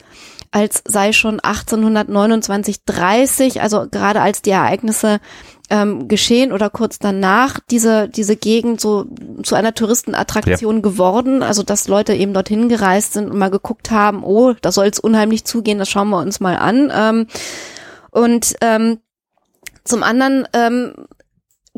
[0.52, 5.20] als sei schon 1829 30, also gerade als die Ereignisse
[5.70, 9.06] ähm, geschehen oder kurz danach diese, diese Gegend so
[9.44, 10.82] zu einer Touristenattraktion ja.
[10.82, 11.44] geworden.
[11.44, 15.00] Also, dass Leute eben dorthin gereist sind und mal geguckt haben, oh, da soll es
[15.00, 16.92] unheimlich zugehen, das schauen wir uns mal an.
[16.94, 17.28] Ähm,
[18.12, 19.00] und ähm,
[19.84, 20.94] zum anderen ähm,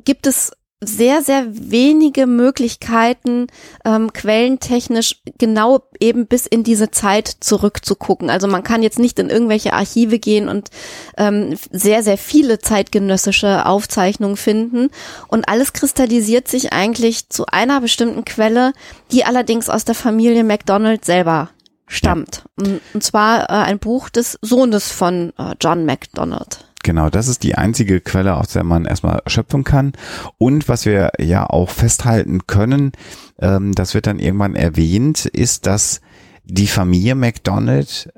[0.04, 3.48] gibt es sehr, sehr wenige Möglichkeiten,
[3.84, 8.30] ähm, quellentechnisch genau eben bis in diese Zeit zurückzugucken.
[8.30, 10.70] Also man kann jetzt nicht in irgendwelche Archive gehen und
[11.18, 14.92] ähm, sehr, sehr viele zeitgenössische Aufzeichnungen finden.
[15.28, 18.74] Und alles kristallisiert sich eigentlich zu einer bestimmten Quelle,
[19.12, 21.50] die allerdings aus der Familie MacDonald selber
[21.88, 22.44] stammt.
[22.62, 22.74] Ja.
[22.94, 26.67] Und zwar äh, ein Buch des Sohnes von äh, John MacDonald.
[26.88, 29.92] Genau, das ist die einzige Quelle, aus der man erstmal schöpfen kann.
[30.38, 32.94] Und was wir ja auch festhalten können,
[33.40, 36.00] ähm, das wird dann irgendwann erwähnt, ist, dass
[36.46, 38.10] die Familie McDonald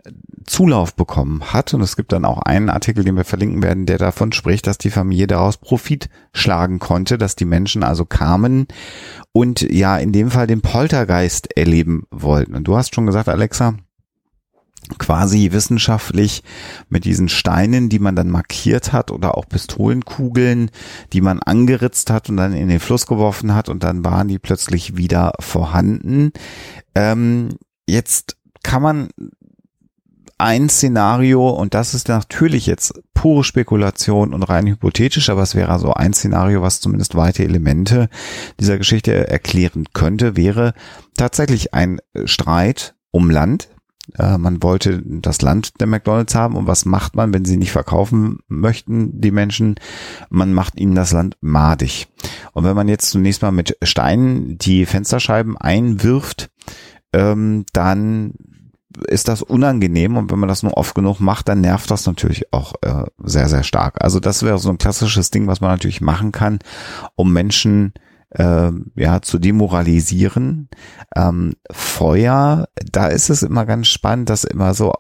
[0.46, 1.74] Zulauf bekommen hat.
[1.74, 4.78] Und es gibt dann auch einen Artikel, den wir verlinken werden, der davon spricht, dass
[4.78, 8.68] die Familie daraus Profit schlagen konnte, dass die Menschen also kamen
[9.32, 12.54] und ja in dem Fall den Poltergeist erleben wollten.
[12.54, 13.74] Und du hast schon gesagt, Alexa,
[14.98, 16.44] quasi wissenschaftlich
[16.90, 20.72] mit diesen Steinen, die man dann markiert hat oder auch Pistolenkugeln,
[21.14, 24.40] die man angeritzt hat und dann in den Fluss geworfen hat und dann waren die
[24.40, 26.32] plötzlich wieder vorhanden.
[26.96, 27.50] Ähm,
[27.88, 29.10] jetzt kann man
[30.40, 35.72] ein Szenario, und das ist natürlich jetzt pure Spekulation und rein hypothetisch, aber es wäre
[35.72, 38.10] also ein Szenario, was zumindest weite Elemente
[38.58, 40.74] dieser Geschichte erklären könnte, wäre
[41.18, 43.70] tatsächlich ein Streit um Land,
[44.18, 47.72] äh, man wollte das Land der McDonalds haben und was macht man, wenn sie nicht
[47.72, 49.76] verkaufen möchten, die Menschen?
[50.30, 52.08] Man macht ihnen das Land madig.
[52.54, 56.50] Und wenn man jetzt zunächst mal mit Steinen die Fensterscheiben einwirft,
[57.14, 58.34] ähm, dann
[59.08, 62.52] ist das unangenehm und wenn man das nur oft genug macht, dann nervt das natürlich
[62.52, 64.04] auch äh, sehr, sehr stark.
[64.04, 66.60] Also das wäre so ein klassisches Ding, was man natürlich machen kann,
[67.16, 67.94] um Menschen
[68.32, 70.70] äh, ja zu demoralisieren.
[71.16, 74.94] Ähm, Feuer, da ist es immer ganz spannend, dass immer so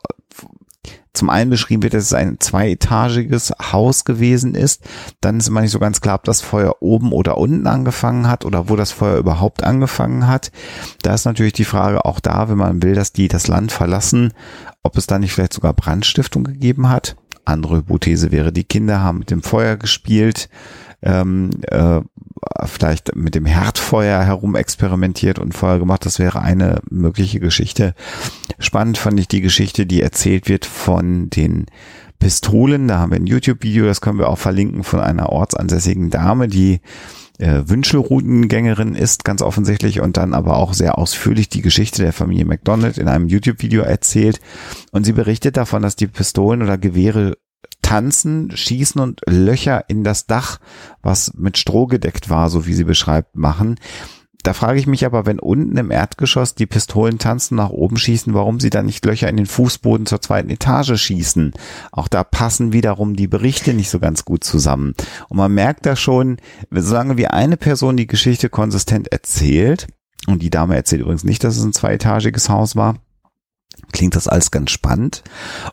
[1.13, 4.88] zum einen beschrieben wird, dass es ein zweietagiges Haus gewesen ist.
[5.22, 8.46] Dann ist immer nicht so ganz klar, ob das Feuer oben oder unten angefangen hat
[8.46, 10.52] oder wo das Feuer überhaupt angefangen hat.
[11.02, 14.34] Da ist natürlich die Frage auch da, wenn man will, dass die das Land verlassen,
[14.84, 17.15] ob es da nicht vielleicht sogar Brandstiftung gegeben hat.
[17.44, 20.50] Andere Hypothese wäre, die Kinder haben mit dem Feuer gespielt
[21.02, 22.02] ähm, äh,
[22.66, 26.06] vielleicht mit dem Herdfeuer herum experimentiert und Feuer gemacht.
[26.06, 27.94] Das wäre eine mögliche Geschichte.
[28.58, 31.66] Spannend fand ich die Geschichte, die erzählt wird von den
[32.20, 32.88] Pistolen.
[32.88, 36.82] Da haben wir ein YouTube-Video, das können wir auch verlinken von einer ortsansässigen Dame, die
[37.40, 42.46] äh, Wünschelroutengängerin ist, ganz offensichtlich, und dann aber auch sehr ausführlich die Geschichte der Familie
[42.46, 44.42] McDonald in einem YouTube-Video erzählt.
[44.92, 47.38] Und sie berichtet davon, dass die Pistolen oder Gewehre
[47.82, 50.60] tanzen, schießen und Löcher in das Dach,
[51.02, 53.76] was mit Stroh gedeckt war, so wie sie beschreibt, machen.
[54.44, 58.34] Da frage ich mich aber, wenn unten im Erdgeschoss die Pistolen tanzen, nach oben schießen,
[58.34, 61.54] warum sie dann nicht Löcher in den Fußboden zur zweiten Etage schießen.
[61.92, 64.94] Auch da passen wiederum die Berichte nicht so ganz gut zusammen.
[65.28, 66.38] Und man merkt da schon,
[66.72, 69.88] solange wie eine Person die Geschichte konsistent erzählt,
[70.28, 72.96] und die Dame erzählt übrigens nicht, dass es ein zweietagiges Haus war,
[73.91, 75.23] klingt das alles ganz spannend.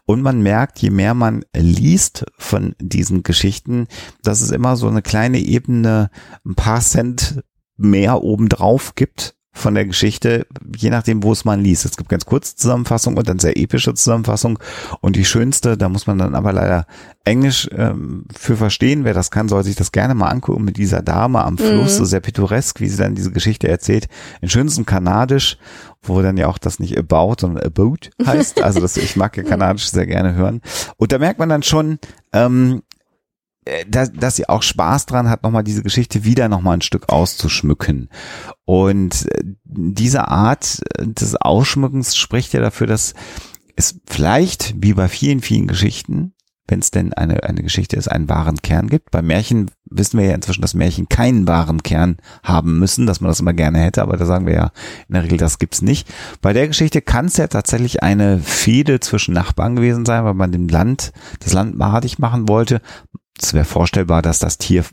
[0.04, 3.86] Und man merkt, je mehr man liest von diesen Geschichten,
[4.22, 6.10] dass es immer so eine kleine Ebene,
[6.44, 7.42] ein paar Cent
[7.76, 11.86] mehr obendrauf gibt von der Geschichte, je nachdem, wo es man liest.
[11.86, 14.58] Es gibt ganz kurze Zusammenfassung und dann sehr epische Zusammenfassung.
[15.00, 16.86] Und die schönste, da muss man dann aber leider
[17.24, 19.04] Englisch ähm, für verstehen.
[19.04, 21.98] Wer das kann, soll sich das gerne mal angucken mit dieser Dame am Fluss, mhm.
[21.98, 24.08] so sehr pittoresk, wie sie dann diese Geschichte erzählt.
[24.42, 25.56] In schönstem Kanadisch
[26.08, 28.62] wo dann ja auch das nicht about, sondern about heißt.
[28.62, 30.60] Also das, ich mag ja Kanadisch sehr gerne hören.
[30.96, 31.98] Und da merkt man dann schon,
[32.32, 32.85] ähm, äh,
[33.88, 38.08] dass, dass sie auch Spaß dran hat, nochmal diese Geschichte wieder nochmal ein Stück auszuschmücken.
[38.64, 43.14] Und äh, diese Art äh, des Ausschmückens spricht ja dafür, dass
[43.76, 46.32] es vielleicht, wie bei vielen, vielen Geschichten,
[46.68, 49.10] wenn es denn eine, eine Geschichte ist, einen wahren Kern gibt.
[49.10, 53.28] Bei Märchen wissen wir ja inzwischen, dass Märchen keinen wahren Kern haben müssen, dass man
[53.28, 54.70] das immer gerne hätte, aber da sagen wir ja
[55.08, 56.08] in der Regel, das gibt's nicht.
[56.40, 60.50] Bei der Geschichte kann es ja tatsächlich eine Fehde zwischen Nachbarn gewesen sein, weil man
[60.50, 62.80] dem Land, das Land madig machen wollte.
[63.40, 64.84] Es wäre vorstellbar, dass das Tier,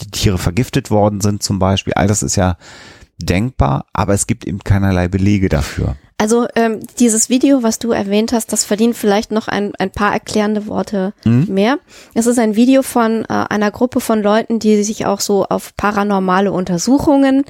[0.00, 1.94] die Tiere vergiftet worden sind zum Beispiel.
[1.94, 2.56] All das ist ja
[3.20, 5.96] denkbar, aber es gibt eben keinerlei Belege dafür.
[6.20, 10.12] Also ähm, dieses Video, was du erwähnt hast, das verdient vielleicht noch ein, ein paar
[10.12, 11.46] erklärende Worte mhm.
[11.48, 11.78] mehr.
[12.12, 15.76] Es ist ein Video von äh, einer Gruppe von Leuten, die sich auch so auf
[15.76, 17.44] paranormale Untersuchungen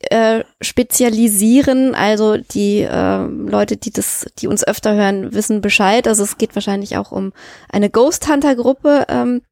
[0.00, 1.94] äh, spezialisieren.
[1.94, 6.08] Also die äh, Leute, die das, die uns öfter hören, wissen Bescheid.
[6.08, 7.34] Also es geht wahrscheinlich auch um
[7.68, 9.42] eine Ghost Hunter Gruppe, ähm,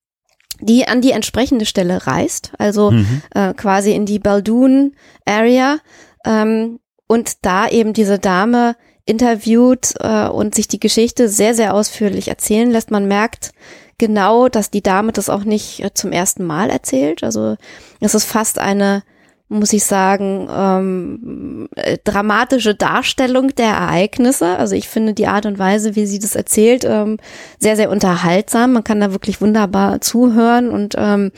[0.60, 2.52] die an die entsprechende Stelle reist.
[2.58, 3.22] Also mhm.
[3.34, 4.94] äh, quasi in die Baldoon
[5.24, 5.78] Area.
[6.24, 12.28] Ähm, und da eben diese Dame interviewt äh, und sich die Geschichte sehr, sehr ausführlich
[12.28, 12.90] erzählen lässt.
[12.90, 13.52] Man merkt
[13.96, 17.24] genau, dass die Dame das auch nicht äh, zum ersten Mal erzählt.
[17.24, 17.56] Also
[18.00, 19.02] es ist fast eine
[19.48, 24.58] muss ich sagen, ähm, äh, dramatische Darstellung der Ereignisse.
[24.58, 27.16] Also ich finde die Art und Weise, wie sie das erzählt, ähm,
[27.58, 28.74] sehr, sehr unterhaltsam.
[28.74, 31.32] Man kann da wirklich wunderbar zuhören und ähm,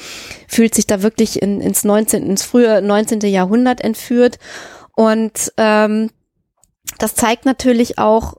[0.49, 3.21] fühlt sich da wirklich in, ins 19., ins frühe 19.
[3.21, 4.39] Jahrhundert entführt.
[4.97, 6.11] Und ähm,
[6.99, 8.35] das zeigt natürlich auch,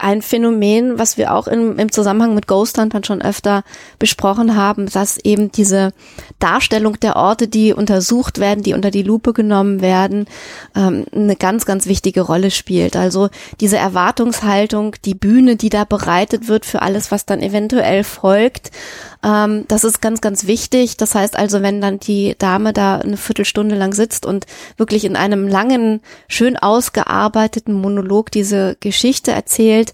[0.00, 3.64] ein Phänomen, was wir auch im, im Zusammenhang mit Ghost Huntern schon öfter
[3.98, 5.92] besprochen haben, dass eben diese
[6.38, 10.26] Darstellung der Orte, die untersucht werden, die unter die Lupe genommen werden,
[10.76, 12.94] ähm, eine ganz, ganz wichtige Rolle spielt.
[12.94, 13.28] Also
[13.60, 18.70] diese Erwartungshaltung, die Bühne, die da bereitet wird für alles, was dann eventuell folgt,
[19.22, 20.96] ähm, das ist ganz, ganz wichtig.
[20.96, 24.46] Das heißt also, wenn dann die Dame da eine Viertelstunde lang sitzt und
[24.76, 29.92] wirklich in einem langen, schön ausgearbeiteten Monolog diese Geschichte erzählt,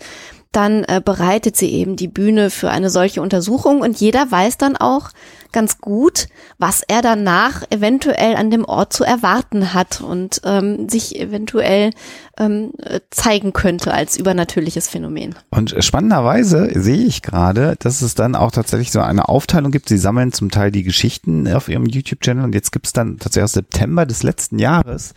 [0.53, 4.77] dann äh, bereitet sie eben die Bühne für eine solche Untersuchung und jeder weiß dann
[4.77, 5.11] auch,
[5.55, 6.27] ganz gut,
[6.59, 11.93] was er danach eventuell an dem Ort zu erwarten hat und ähm, sich eventuell
[12.39, 12.72] ähm,
[13.11, 15.35] zeigen könnte als übernatürliches Phänomen.
[15.51, 19.89] Und spannenderweise sehe ich gerade, dass es dann auch tatsächlich so eine Aufteilung gibt.
[19.89, 23.45] Sie sammeln zum Teil die Geschichten auf ihrem YouTube-Channel und jetzt gibt es dann tatsächlich
[23.45, 25.14] aus September des letzten Jahres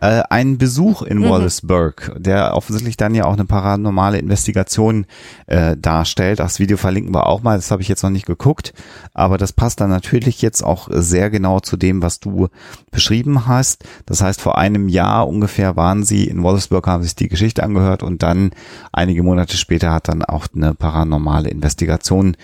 [0.00, 1.30] äh, einen Besuch in mhm.
[1.30, 5.06] Wallaceburg, der offensichtlich dann ja auch eine paranormale Investigation
[5.46, 6.40] äh, darstellt.
[6.40, 8.74] Das Video verlinken wir auch mal, das habe ich jetzt noch nicht geguckt,
[9.14, 12.48] aber das passt dann natürlich jetzt auch sehr genau zu dem, was du
[12.90, 13.84] beschrieben hast.
[14.06, 18.02] Das heißt, vor einem Jahr ungefähr waren sie in Wallaceburg, haben sich die Geschichte angehört
[18.02, 18.52] und dann
[18.92, 22.36] einige Monate später hat dann auch eine paranormale Investigation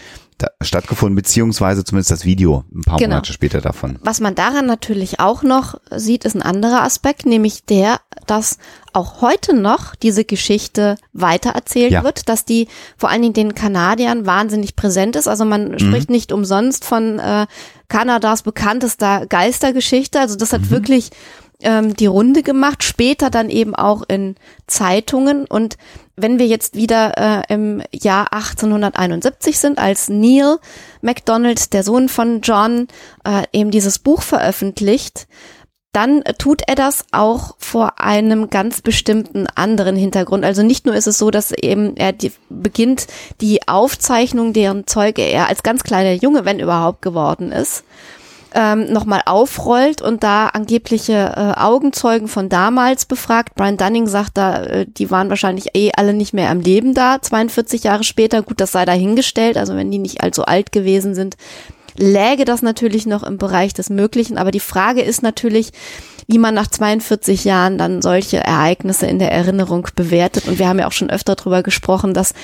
[0.61, 3.17] stattgefunden, beziehungsweise zumindest das Video ein paar genau.
[3.17, 3.99] Monate später davon.
[4.03, 8.59] Was man daran natürlich auch noch sieht, ist ein anderer Aspekt, nämlich der, dass
[8.93, 12.05] auch heute noch diese Geschichte weitererzählt ja.
[12.05, 15.29] wird, dass die vor allen Dingen den Kanadiern wahnsinnig präsent ist.
[15.29, 15.79] Also man mhm.
[15.79, 17.47] spricht nicht umsonst von äh,
[17.89, 20.21] Kanadas bekanntester Geistergeschichte.
[20.21, 20.71] Also das hat mhm.
[20.71, 21.11] wirklich
[21.63, 24.37] ähm, die Runde gemacht, später dann eben auch in
[24.67, 25.47] Zeitungen.
[25.47, 25.77] Und
[26.17, 27.17] wenn wir jetzt wieder
[27.49, 30.59] äh, im Jahr 1871 sind, als Neil
[31.03, 32.89] MacDonald, der Sohn von John,
[33.25, 35.27] äh, eben dieses Buch veröffentlicht,
[35.93, 40.45] dann tut er das auch vor einem ganz bestimmten anderen Hintergrund.
[40.45, 43.09] Also nicht nur ist es so, dass eben er die, beginnt,
[43.41, 47.83] die Aufzeichnung, deren Zeuge er als ganz kleiner Junge, wenn überhaupt, geworden ist,
[48.55, 53.55] ähm, nochmal aufrollt und da angebliche äh, Augenzeugen von damals befragt.
[53.55, 57.21] Brian Dunning sagt da, äh, die waren wahrscheinlich eh alle nicht mehr am Leben da,
[57.21, 58.43] 42 Jahre später.
[58.43, 61.37] Gut, das sei dahingestellt, also wenn die nicht allzu alt gewesen sind,
[61.97, 64.39] läge das natürlich noch im Bereich des Möglichen.
[64.39, 65.73] Aber die Frage ist natürlich,
[66.31, 70.47] wie man nach 42 Jahren dann solche Ereignisse in der Erinnerung bewertet.
[70.47, 72.35] Und wir haben ja auch schon öfter darüber gesprochen, dass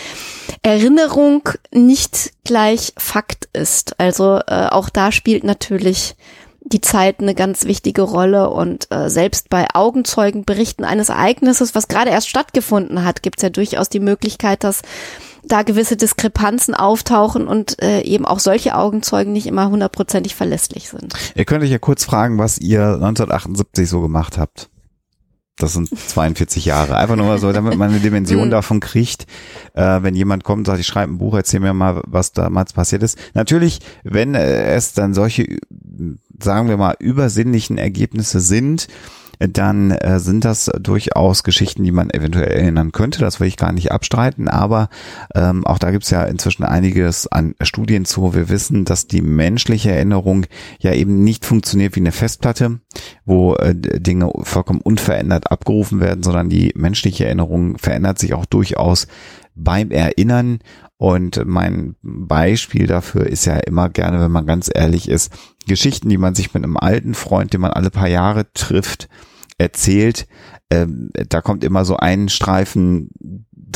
[0.62, 3.98] Erinnerung nicht gleich Fakt ist.
[4.00, 6.16] Also äh, auch da spielt natürlich
[6.62, 12.10] die Zeit eine ganz wichtige Rolle und äh, selbst bei Augenzeugenberichten eines Ereignisses, was gerade
[12.10, 14.82] erst stattgefunden hat, gibt es ja durchaus die Möglichkeit, dass
[15.46, 21.14] da gewisse Diskrepanzen auftauchen und äh, eben auch solche Augenzeugen nicht immer hundertprozentig verlässlich sind.
[21.34, 24.68] Ihr könnt euch ja kurz fragen, was ihr 1978 so gemacht habt.
[25.58, 26.96] Das sind 42 Jahre.
[26.96, 28.50] Einfach nur mal so, damit man eine Dimension mhm.
[28.50, 29.26] davon kriegt,
[29.72, 32.74] äh, wenn jemand kommt und sagt, ich schreibe ein Buch, erzähl mir mal, was damals
[32.74, 33.18] passiert ist.
[33.32, 35.56] Natürlich, wenn äh, es dann solche,
[36.38, 38.86] sagen wir mal, übersinnlichen Ergebnisse sind,
[39.38, 43.20] dann äh, sind das durchaus Geschichten, die man eventuell erinnern könnte.
[43.20, 44.88] Das will ich gar nicht abstreiten, aber
[45.34, 48.34] ähm, auch da gibt's ja inzwischen einiges an Studien zu.
[48.34, 50.46] Wir wissen, dass die menschliche Erinnerung
[50.78, 52.80] ja eben nicht funktioniert wie eine Festplatte,
[53.24, 59.06] wo äh, Dinge vollkommen unverändert abgerufen werden, sondern die menschliche Erinnerung verändert sich auch durchaus
[59.54, 60.60] beim Erinnern.
[60.98, 65.30] Und mein Beispiel dafür ist ja immer gerne, wenn man ganz ehrlich ist,
[65.66, 69.08] Geschichten, die man sich mit einem alten Freund, den man alle paar Jahre trifft,
[69.58, 70.26] erzählt.
[70.70, 73.10] Ähm, da kommt immer so ein Streifen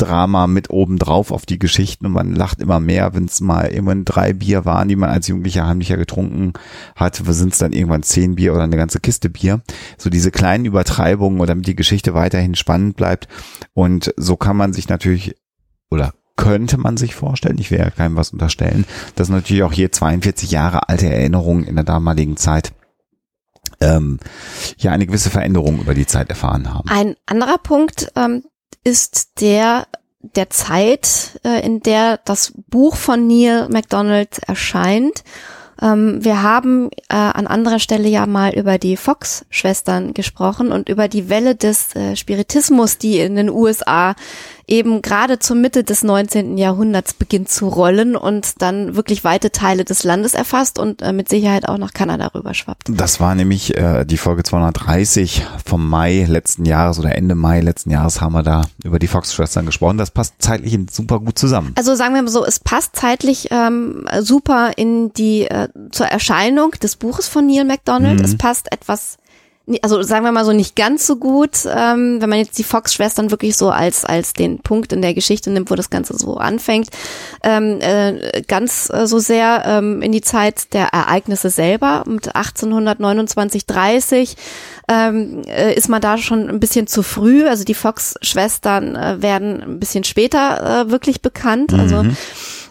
[0.01, 3.67] Drama mit oben drauf auf die Geschichten und man lacht immer mehr, wenn es mal
[3.67, 6.53] irgendwann drei Bier waren, die man als Jugendlicher heimlicher getrunken
[6.95, 9.61] hat, sind es dann irgendwann zehn Bier oder eine ganze Kiste Bier.
[9.97, 13.27] So diese kleinen Übertreibungen damit die Geschichte weiterhin spannend bleibt.
[13.73, 15.35] Und so kann man sich natürlich
[15.89, 19.91] oder könnte man sich vorstellen, ich will ja keinem was unterstellen, dass natürlich auch hier
[19.91, 22.73] 42 Jahre alte Erinnerungen in der damaligen Zeit
[23.79, 24.19] ähm,
[24.77, 26.89] ja eine gewisse Veränderung über die Zeit erfahren haben.
[26.89, 28.43] Ein anderer Punkt ähm,
[28.83, 29.87] ist der
[30.23, 35.23] der Zeit, äh, in der das Buch von Neil MacDonald erscheint.
[35.81, 41.07] Ähm, wir haben äh, an anderer Stelle ja mal über die Fox-Schwestern gesprochen und über
[41.07, 44.15] die Welle des äh, Spiritismus, die in den USA
[44.71, 46.57] eben gerade zur Mitte des 19.
[46.57, 51.27] Jahrhunderts beginnt zu rollen und dann wirklich weite Teile des Landes erfasst und äh, mit
[51.27, 52.87] Sicherheit auch nach Kanada rüberschwappt.
[52.89, 57.91] Das war nämlich äh, die Folge 230 vom Mai letzten Jahres oder Ende Mai letzten
[57.91, 59.97] Jahres haben wir da über die Fox-Schwestern gesprochen.
[59.97, 61.73] Das passt zeitlich super gut zusammen.
[61.75, 66.71] Also sagen wir mal so, es passt zeitlich ähm, super in die äh, zur Erscheinung
[66.81, 68.19] des Buches von Neil MacDonald.
[68.19, 68.25] Mhm.
[68.25, 69.17] Es passt etwas
[69.81, 73.31] also sagen wir mal so nicht ganz so gut, ähm, wenn man jetzt die Fox-Schwestern
[73.31, 76.89] wirklich so als als den Punkt in der Geschichte nimmt, wo das Ganze so anfängt,
[77.43, 83.65] ähm, äh, ganz äh, so sehr ähm, in die Zeit der Ereignisse selber mit 1829
[83.65, 84.35] 30
[84.87, 87.47] ähm, äh, ist man da schon ein bisschen zu früh.
[87.47, 91.73] Also die Fox-Schwestern äh, werden ein bisschen später äh, wirklich bekannt.
[91.73, 92.17] Also mhm.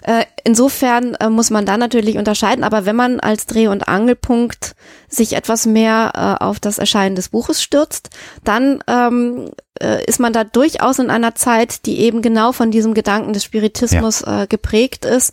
[0.02, 4.74] Äh, insofern äh, muss man da natürlich unterscheiden, aber wenn man als Dreh- und Angelpunkt
[5.08, 8.10] sich etwas mehr äh, auf das Erscheinen des Buches stürzt,
[8.44, 12.94] dann ähm, äh, ist man da durchaus in einer Zeit, die eben genau von diesem
[12.94, 14.42] Gedanken des Spiritismus ja.
[14.42, 15.32] äh, geprägt ist.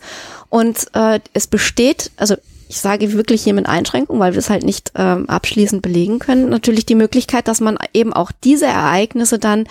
[0.50, 0.86] Und
[1.34, 2.36] es besteht, also
[2.68, 6.50] ich sage wirklich hier mit Einschränkung, weil wir es halt nicht ähm, abschließend belegen können,
[6.50, 9.66] natürlich die Möglichkeit, dass man eben auch diese Ereignisse dann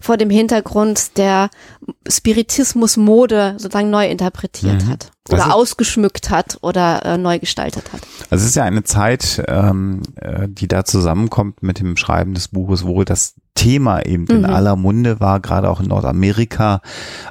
[0.00, 1.50] vor dem Hintergrund der
[2.08, 4.88] Spiritismus-Mode sozusagen neu interpretiert mhm.
[4.88, 8.00] hat oder ausgeschmückt hat oder äh, neu gestaltet hat.
[8.30, 12.48] Also es ist ja eine Zeit, ähm, äh, die da zusammenkommt mit dem Schreiben des
[12.48, 14.36] Buches, wo das Thema eben mhm.
[14.36, 16.80] in aller Munde war, gerade auch in Nordamerika,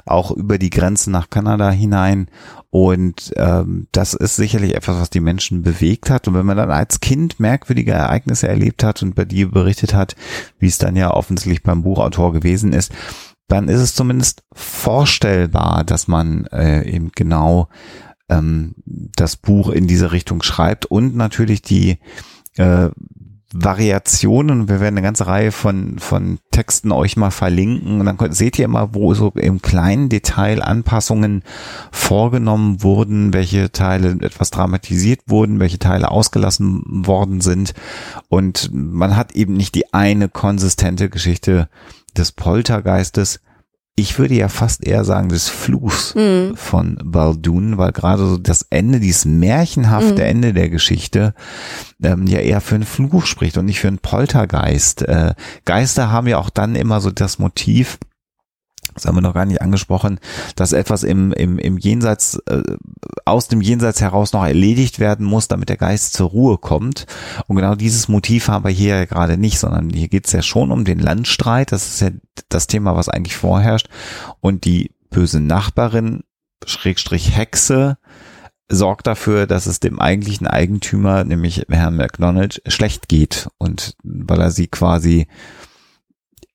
[0.06, 2.28] auch über die Grenze nach Kanada hinein.
[2.70, 6.28] Und ähm, das ist sicherlich etwas, was die Menschen bewegt hat.
[6.28, 10.14] Und wenn man dann als Kind merkwürdige Ereignisse erlebt hat und bei dir berichtet hat,
[10.60, 12.92] wie es dann ja offensichtlich beim Buchautor gewesen ist,
[13.50, 17.68] dann ist es zumindest vorstellbar, dass man äh, eben genau
[18.28, 21.98] ähm, das Buch in diese Richtung schreibt und natürlich die
[22.56, 22.90] äh,
[23.52, 24.68] Variationen.
[24.68, 28.56] Wir werden eine ganze Reihe von, von Texten euch mal verlinken und dann könnt, seht
[28.60, 31.42] ihr immer, wo so im kleinen Detail Anpassungen
[31.90, 37.74] vorgenommen wurden, welche Teile etwas dramatisiert wurden, welche Teile ausgelassen worden sind.
[38.28, 41.68] Und man hat eben nicht die eine konsistente Geschichte
[42.18, 43.40] des Poltergeistes.
[43.96, 46.56] Ich würde ja fast eher sagen des Fluchs mhm.
[46.56, 50.28] von Baldun, weil gerade so das Ende, dieses märchenhafte mhm.
[50.28, 51.34] Ende der Geschichte,
[52.02, 55.02] ähm, ja eher für einen Fluch spricht und nicht für einen Poltergeist.
[55.02, 55.34] Äh,
[55.64, 57.98] Geister haben ja auch dann immer so das Motiv,
[58.94, 60.18] das haben wir noch gar nicht angesprochen,
[60.56, 62.62] dass etwas im, im, im Jenseits, äh,
[63.24, 67.06] aus dem Jenseits heraus noch erledigt werden muss, damit der Geist zur Ruhe kommt.
[67.46, 70.42] Und genau dieses Motiv haben wir hier ja gerade nicht, sondern hier geht es ja
[70.42, 71.72] schon um den Landstreit.
[71.72, 72.10] Das ist ja
[72.48, 73.88] das Thema, was eigentlich vorherrscht.
[74.40, 76.22] Und die böse Nachbarin,
[76.66, 77.98] Schrägstrich Hexe,
[78.70, 83.48] sorgt dafür, dass es dem eigentlichen Eigentümer, nämlich Herrn McDonald, schlecht geht.
[83.58, 85.26] Und weil er sie quasi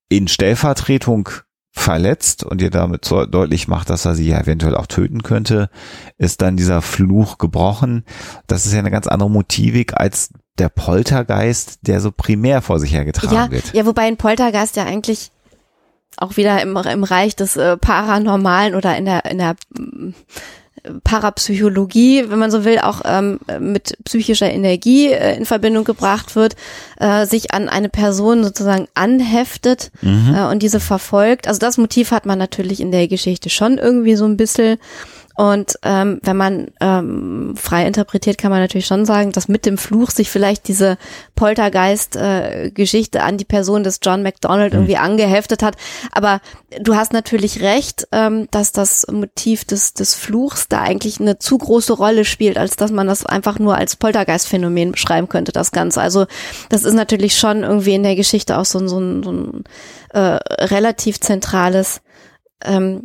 [0.07, 1.29] in Stellvertretung
[1.75, 5.69] verletzt und ihr damit so deutlich macht, dass er sie ja eventuell auch töten könnte,
[6.17, 8.05] ist dann dieser Fluch gebrochen.
[8.47, 12.93] Das ist ja eine ganz andere Motivik als der Poltergeist, der so primär vor sich
[12.93, 13.73] hergetragen ja, wird.
[13.73, 15.31] Ja, wobei ein Poltergeist ja eigentlich
[16.17, 19.55] auch wieder im, im Reich des äh, Paranormalen oder in der, in der
[21.03, 26.55] Parapsychologie, wenn man so will, auch ähm, mit psychischer Energie äh, in Verbindung gebracht wird,
[26.99, 30.35] äh, sich an eine Person sozusagen anheftet mhm.
[30.35, 31.47] äh, und diese verfolgt.
[31.47, 34.77] Also das Motiv hat man natürlich in der Geschichte schon irgendwie so ein bisschen.
[35.35, 39.77] Und ähm, wenn man ähm, frei interpretiert, kann man natürlich schon sagen, dass mit dem
[39.77, 40.97] Fluch sich vielleicht diese
[41.35, 44.79] Poltergeist-Geschichte äh, an die Person des John McDonald mhm.
[44.79, 45.75] irgendwie angeheftet hat.
[46.13, 46.39] Aber
[46.79, 51.57] du hast natürlich recht, ähm, dass das Motiv des, des Fluchs da eigentlich eine zu
[51.57, 56.01] große Rolle spielt, als dass man das einfach nur als Poltergeist-Phänomen beschreiben könnte, das Ganze.
[56.01, 56.27] Also
[56.69, 59.63] das ist natürlich schon irgendwie in der Geschichte auch so, so, ein, so ein
[60.11, 62.01] äh, relativ zentrales
[62.63, 63.03] ähm,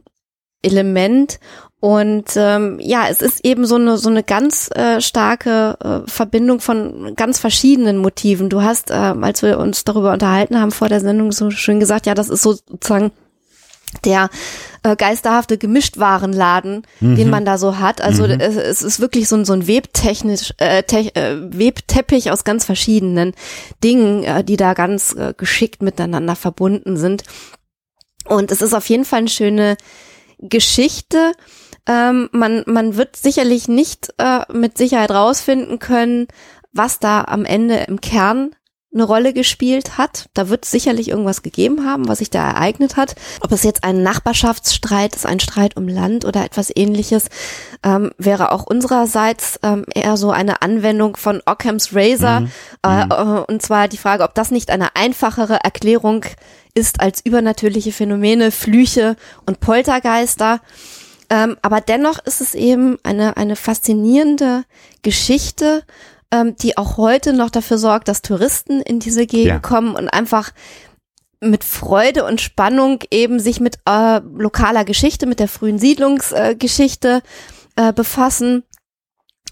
[0.62, 1.40] Element
[1.80, 6.60] und ähm, ja, es ist eben so eine so eine ganz äh, starke äh, Verbindung
[6.60, 8.50] von ganz verschiedenen Motiven.
[8.50, 12.04] Du hast, äh, als wir uns darüber unterhalten haben vor der Sendung, so schön gesagt,
[12.04, 13.12] ja, das ist so sozusagen
[14.04, 14.28] der
[14.82, 17.16] äh, geisterhafte Gemischtwarenladen, mhm.
[17.16, 18.02] den man da so hat.
[18.02, 18.38] Also mhm.
[18.40, 22.66] es, es, ist wirklich so ein, so ein Webtechnisch, äh, te äh, Webteppich aus ganz
[22.66, 23.32] verschiedenen
[23.82, 27.24] Dingen, äh, die da ganz äh, geschickt miteinander verbunden sind.
[28.26, 29.76] Und es ist auf jeden Fall eine schöne
[30.38, 31.32] Geschichte
[31.90, 36.28] ähm, man, man wird sicherlich nicht äh, mit Sicherheit rausfinden können,
[36.72, 38.54] was da am Ende im Kern
[38.92, 40.28] eine Rolle gespielt hat.
[40.34, 43.16] Da wird es sicherlich irgendwas gegeben haben, was sich da ereignet hat.
[43.40, 47.26] Ob es jetzt ein Nachbarschaftsstreit ist, ein Streit um Land oder etwas ähnliches,
[47.84, 52.40] ähm, wäre auch unsererseits ähm, eher so eine Anwendung von Occam's Razor.
[52.40, 52.50] Mhm.
[52.84, 53.44] Äh, mhm.
[53.48, 56.24] und zwar die Frage, ob das nicht eine einfachere Erklärung
[56.74, 60.60] ist als übernatürliche Phänomene, Flüche und Poltergeister.
[61.30, 64.64] Ähm, aber dennoch ist es eben eine, eine faszinierende
[65.02, 65.84] Geschichte,
[66.32, 69.58] ähm, die auch heute noch dafür sorgt, dass Touristen in diese Gegend ja.
[69.60, 70.50] kommen und einfach
[71.40, 77.22] mit Freude und Spannung eben sich mit äh, lokaler Geschichte, mit der frühen Siedlungsgeschichte
[77.76, 78.64] äh, befassen.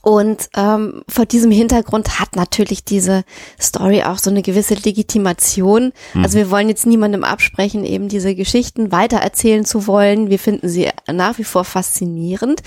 [0.09, 3.25] Und ähm, vor diesem Hintergrund hat natürlich diese
[3.61, 5.93] Story auch so eine gewisse Legitimation.
[6.15, 6.25] Mhm.
[6.25, 10.31] Also wir wollen jetzt niemandem absprechen, eben diese Geschichten weitererzählen zu wollen.
[10.31, 12.63] Wir finden sie nach wie vor faszinierend.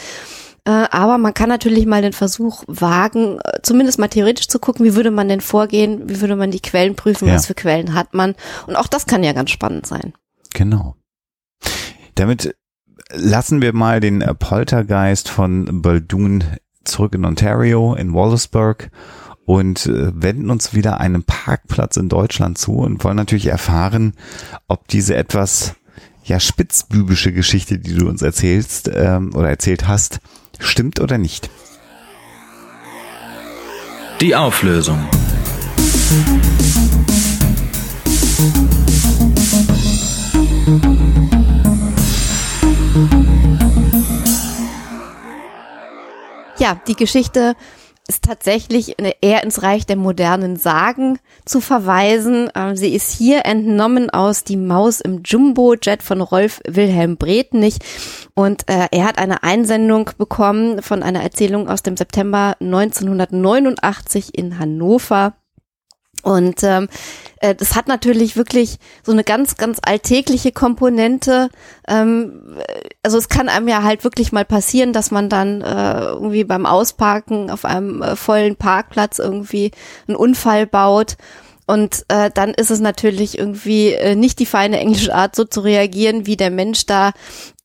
[0.66, 4.86] Äh, aber man kann natürlich mal den Versuch wagen, äh, zumindest mal theoretisch zu gucken,
[4.86, 7.34] wie würde man denn vorgehen, wie würde man die Quellen prüfen, ja.
[7.34, 8.36] was für Quellen hat man.
[8.68, 10.14] Und auch das kann ja ganz spannend sein.
[10.54, 10.96] Genau.
[12.14, 12.56] Damit
[13.10, 16.44] lassen wir mal den Poltergeist von Baldoon
[16.84, 18.90] zurück in Ontario, in Wallaceburg
[19.46, 24.14] und äh, wenden uns wieder einem Parkplatz in Deutschland zu und wollen natürlich erfahren,
[24.68, 25.76] ob diese etwas
[26.24, 30.20] ja spitzbübische Geschichte, die du uns erzählst ähm, oder erzählt hast,
[30.62, 31.50] Stimmt oder nicht?
[34.22, 35.00] Die Auflösung.
[46.62, 47.56] Ja, die Geschichte
[48.08, 52.52] ist tatsächlich eher ins Reich der modernen Sagen zu verweisen.
[52.54, 57.80] Ähm, sie ist hier entnommen aus Die Maus im Jumbo-Jet von Rolf Wilhelm Bretnich.
[58.36, 64.60] Und äh, er hat eine Einsendung bekommen von einer Erzählung aus dem September 1989 in
[64.60, 65.34] Hannover.
[66.24, 66.88] Und ähm,
[67.40, 71.50] äh, das hat natürlich wirklich so eine ganz, ganz alltägliche Komponente.
[71.88, 72.58] Ähm,
[73.04, 76.66] also es kann einem ja halt wirklich mal passieren, dass man dann äh, irgendwie beim
[76.66, 79.72] Ausparken auf einem äh, vollen Parkplatz irgendwie
[80.08, 81.18] einen Unfall baut
[81.72, 85.62] und äh, dann ist es natürlich irgendwie äh, nicht die feine englische Art, so zu
[85.62, 87.14] reagieren, wie der Mensch da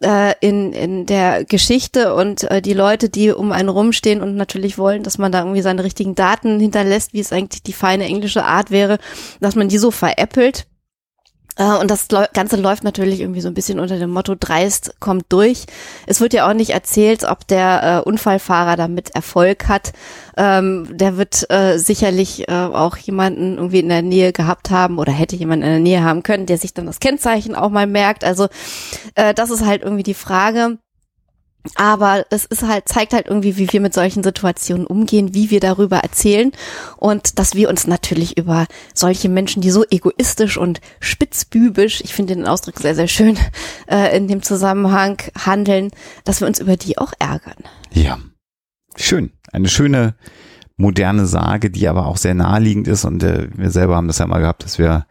[0.00, 4.78] äh, in, in der Geschichte und äh, die Leute, die um einen rumstehen und natürlich
[4.78, 8.44] wollen, dass man da irgendwie seine richtigen Daten hinterlässt, wie es eigentlich die feine englische
[8.44, 8.98] Art wäre,
[9.40, 10.68] dass man die so veräppelt.
[11.56, 15.26] Äh, und das Ganze läuft natürlich irgendwie so ein bisschen unter dem Motto dreist kommt
[15.30, 15.66] durch.
[16.06, 19.92] Es wird ja auch nicht erzählt, ob der äh, Unfallfahrer damit Erfolg hat.
[20.36, 25.12] Ähm, der wird äh, sicherlich äh, auch jemanden irgendwie in der Nähe gehabt haben oder
[25.12, 28.24] hätte jemanden in der Nähe haben können, der sich dann das Kennzeichen auch mal merkt.
[28.24, 28.48] Also
[29.14, 30.78] äh, das ist halt irgendwie die Frage.
[31.74, 35.60] Aber es ist halt, zeigt halt irgendwie, wie wir mit solchen Situationen umgehen, wie wir
[35.60, 36.52] darüber erzählen
[36.96, 42.34] und dass wir uns natürlich über solche Menschen, die so egoistisch und spitzbübisch, ich finde
[42.34, 43.38] den Ausdruck sehr, sehr schön,
[43.90, 45.90] äh, in dem Zusammenhang handeln,
[46.24, 47.64] dass wir uns über die auch ärgern.
[47.92, 48.18] Ja.
[48.96, 49.32] Schön.
[49.52, 50.14] Eine schöne
[50.76, 54.26] moderne Sage, die aber auch sehr naheliegend ist und äh, wir selber haben das ja
[54.26, 55.06] mal gehabt, dass wir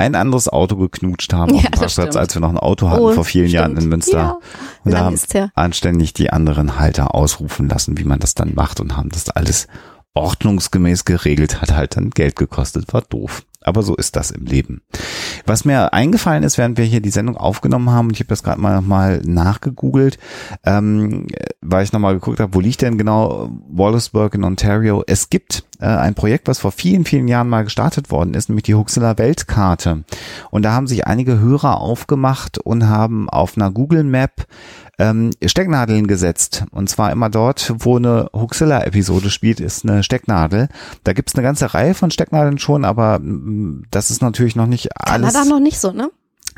[0.00, 3.02] ein anderes Auto geknutscht haben ja, auf dem Parkplatz, als wir noch ein Auto hatten
[3.02, 3.54] oh, vor vielen stimmt.
[3.54, 4.18] Jahren in Münster.
[4.18, 4.38] Ja.
[4.84, 5.18] Und da haben
[5.54, 9.68] anständig die anderen Halter ausrufen lassen, wie man das dann macht und haben das alles
[10.14, 13.44] ordnungsgemäß geregelt, hat halt dann Geld gekostet, war doof.
[13.62, 14.80] Aber so ist das im Leben.
[15.44, 18.42] Was mir eingefallen ist, während wir hier die Sendung aufgenommen haben, und ich habe das
[18.42, 20.18] gerade mal nochmal nachgegoogelt,
[20.64, 21.26] ähm,
[21.60, 25.04] weil ich nochmal geguckt habe, wo liegt denn genau Wallaceburg in Ontario?
[25.06, 28.64] Es gibt äh, ein Projekt, was vor vielen, vielen Jahren mal gestartet worden ist, nämlich
[28.64, 30.04] die Huxilla Weltkarte.
[30.50, 34.46] Und da haben sich einige Hörer aufgemacht und haben auf einer Google Map
[35.00, 36.64] ähm, Stecknadeln gesetzt.
[36.70, 40.68] Und zwar immer dort, wo eine Huxilla-Episode spielt, ist eine Stecknadel.
[41.04, 44.90] Da gibt's eine ganze Reihe von Stecknadeln schon, aber mm, das ist natürlich noch nicht
[44.94, 45.32] alles.
[45.32, 46.10] Kanada noch nicht so, ne?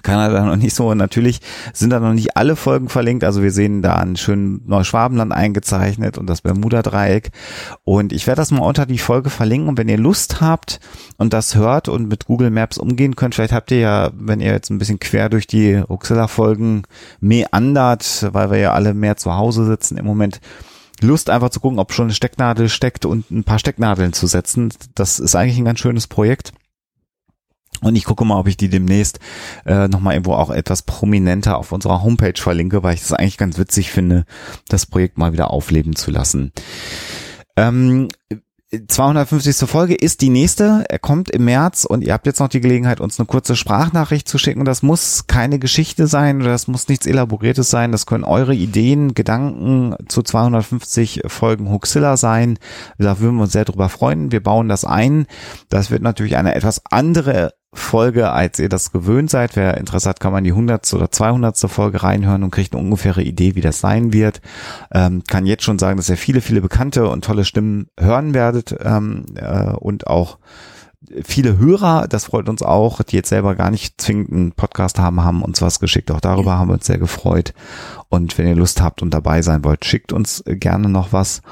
[0.02, 0.88] Kanada noch nicht so.
[0.88, 1.40] Und natürlich
[1.72, 3.24] sind da noch nicht alle Folgen verlinkt.
[3.24, 7.30] Also wir sehen da ein schönen Neuschwabenland eingezeichnet und das Bermuda-Dreieck.
[7.84, 9.68] Und ich werde das mal unter die Folge verlinken.
[9.68, 10.80] Und wenn ihr Lust habt
[11.18, 14.52] und das hört und mit Google Maps umgehen könnt, vielleicht habt ihr ja, wenn ihr
[14.52, 16.82] jetzt ein bisschen quer durch die Uxilla-Folgen
[17.20, 20.40] meandert, weil wir ja alle mehr zu Hause sitzen im Moment,
[21.02, 24.72] Lust einfach zu gucken, ob schon eine Stecknadel steckt und ein paar Stecknadeln zu setzen.
[24.94, 26.52] Das ist eigentlich ein ganz schönes Projekt.
[27.82, 29.18] Und ich gucke mal, ob ich die demnächst
[29.66, 33.58] äh, nochmal irgendwo auch etwas prominenter auf unserer Homepage verlinke, weil ich das eigentlich ganz
[33.58, 34.24] witzig finde,
[34.68, 36.52] das Projekt mal wieder aufleben zu lassen.
[37.56, 38.08] Ähm,
[38.88, 39.68] 250.
[39.68, 40.86] Folge ist die nächste.
[40.88, 44.26] Er kommt im März und ihr habt jetzt noch die Gelegenheit, uns eine kurze Sprachnachricht
[44.26, 44.64] zu schicken.
[44.64, 47.92] Das muss keine Geschichte sein oder das muss nichts Elaboriertes sein.
[47.92, 52.58] Das können eure Ideen, Gedanken zu 250 Folgen Huxilla sein.
[52.96, 54.32] Da würden wir uns sehr drüber freuen.
[54.32, 55.26] Wir bauen das ein.
[55.68, 59.56] Das wird natürlich eine etwas andere Folge, als ihr das gewöhnt seid.
[59.56, 60.92] Wer Interesse hat, kann man die 100.
[60.92, 61.58] oder 200.
[61.70, 64.42] Folge reinhören und kriegt eine ungefähre Idee, wie das sein wird.
[64.92, 68.76] Ähm, kann jetzt schon sagen, dass ihr viele, viele bekannte und tolle Stimmen hören werdet
[68.82, 70.38] ähm, äh, und auch
[71.24, 75.22] viele Hörer, das freut uns auch, die jetzt selber gar nicht zwingend einen Podcast haben,
[75.22, 76.10] haben uns was geschickt.
[76.10, 77.54] Auch darüber haben wir uns sehr gefreut.
[78.08, 81.42] Und wenn ihr Lust habt und dabei sein wollt, schickt uns gerne noch was.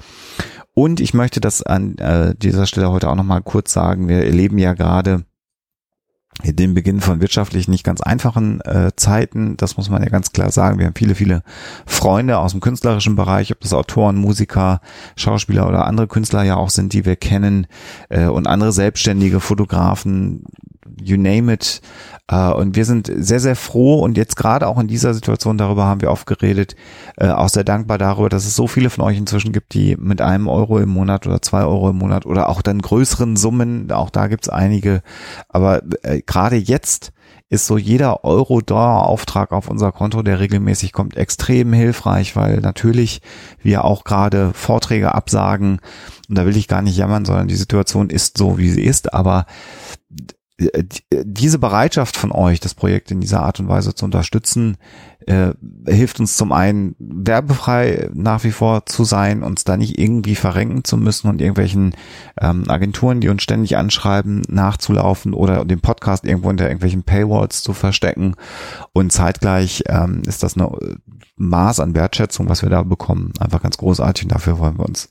[0.74, 4.08] Und ich möchte das an äh, dieser Stelle heute auch noch mal kurz sagen.
[4.08, 5.24] Wir erleben ja gerade
[6.44, 9.56] den Beginn von wirtschaftlich nicht ganz einfachen äh, Zeiten.
[9.56, 10.78] Das muss man ja ganz klar sagen.
[10.78, 11.42] Wir haben viele, viele
[11.86, 14.80] Freunde aus dem künstlerischen Bereich, ob das Autoren, Musiker,
[15.16, 17.66] Schauspieler oder andere Künstler ja auch sind, die wir kennen
[18.08, 20.44] äh, und andere selbstständige Fotografen,
[21.02, 21.80] you name it.
[22.28, 25.84] Äh, und wir sind sehr, sehr froh und jetzt gerade auch in dieser Situation, darüber
[25.84, 26.76] haben wir oft geredet,
[27.16, 30.20] äh, auch sehr dankbar darüber, dass es so viele von euch inzwischen gibt, die mit
[30.20, 34.10] einem Euro im Monat oder zwei Euro im Monat oder auch dann größeren Summen, auch
[34.10, 35.02] da gibt's einige,
[35.48, 37.12] aber äh, gerade jetzt
[37.50, 43.22] ist so jeder Euro Dauerauftrag auf unser Konto, der regelmäßig kommt, extrem hilfreich, weil natürlich
[43.60, 45.80] wir auch gerade Vorträge absagen.
[46.28, 49.12] Und da will ich gar nicht jammern, sondern die Situation ist so, wie sie ist,
[49.12, 49.46] aber
[51.10, 54.76] diese Bereitschaft von euch, das Projekt in dieser Art und Weise zu unterstützen,
[55.26, 55.52] äh,
[55.86, 60.84] hilft uns zum einen werbefrei nach wie vor zu sein, uns da nicht irgendwie verrenken
[60.84, 61.94] zu müssen und irgendwelchen
[62.40, 67.72] ähm, Agenturen, die uns ständig anschreiben, nachzulaufen oder den Podcast irgendwo hinter irgendwelchen Paywalls zu
[67.72, 68.34] verstecken.
[68.92, 70.70] Und zeitgleich ähm, ist das eine
[71.36, 74.24] Maß an Wertschätzung, was wir da bekommen, einfach ganz großartig.
[74.24, 75.08] Und dafür wollen wir uns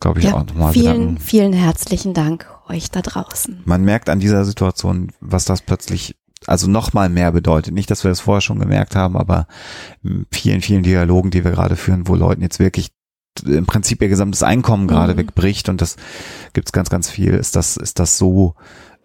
[0.00, 1.18] glaube ich, ja, auch nochmal Vielen, bedanken.
[1.20, 3.62] vielen herzlichen Dank euch da draußen.
[3.64, 6.16] Man merkt an dieser Situation, was das plötzlich
[6.46, 7.72] also nochmal mehr bedeutet.
[7.74, 9.46] Nicht, dass wir das vorher schon gemerkt haben, aber
[10.30, 12.90] vielen, vielen Dialogen, die wir gerade führen, wo Leuten jetzt wirklich
[13.44, 15.18] im Prinzip ihr gesamtes Einkommen gerade Mhm.
[15.18, 15.96] wegbricht und das
[16.52, 18.54] gibt's ganz, ganz viel, ist das, ist das so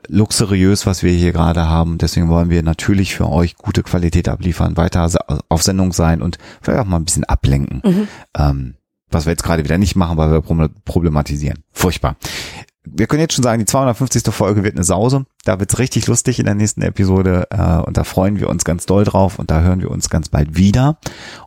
[0.08, 1.98] luxuriös, was wir hier gerade haben.
[1.98, 5.10] Deswegen wollen wir natürlich für euch gute Qualität abliefern, weiter
[5.50, 7.82] auf Sendung sein und vielleicht auch mal ein bisschen ablenken.
[7.86, 8.08] Mhm.
[8.38, 8.76] Ähm,
[9.12, 11.64] was wir jetzt gerade wieder nicht machen, weil wir pro- problematisieren.
[11.72, 12.16] Furchtbar.
[12.84, 14.24] Wir können jetzt schon sagen, die 250.
[14.34, 15.26] Folge wird eine Sause.
[15.46, 18.86] Da wird's richtig lustig in der nächsten Episode äh, und da freuen wir uns ganz
[18.88, 20.98] doll drauf und da hören wir uns ganz bald wieder.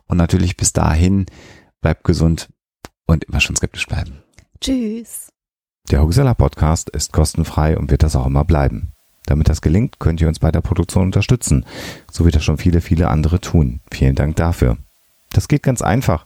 [0.07, 1.25] Und natürlich bis dahin
[1.81, 2.47] bleibt gesund
[3.05, 4.23] und immer schon skeptisch bleiben.
[4.61, 5.27] Tschüss.
[5.91, 8.93] Der Huxella Podcast ist kostenfrei und wird das auch immer bleiben.
[9.25, 11.65] Damit das gelingt, könnt ihr uns bei der Produktion unterstützen,
[12.11, 13.81] so wie das schon viele, viele andere tun.
[13.91, 14.77] Vielen Dank dafür.
[15.33, 16.25] Das geht ganz einfach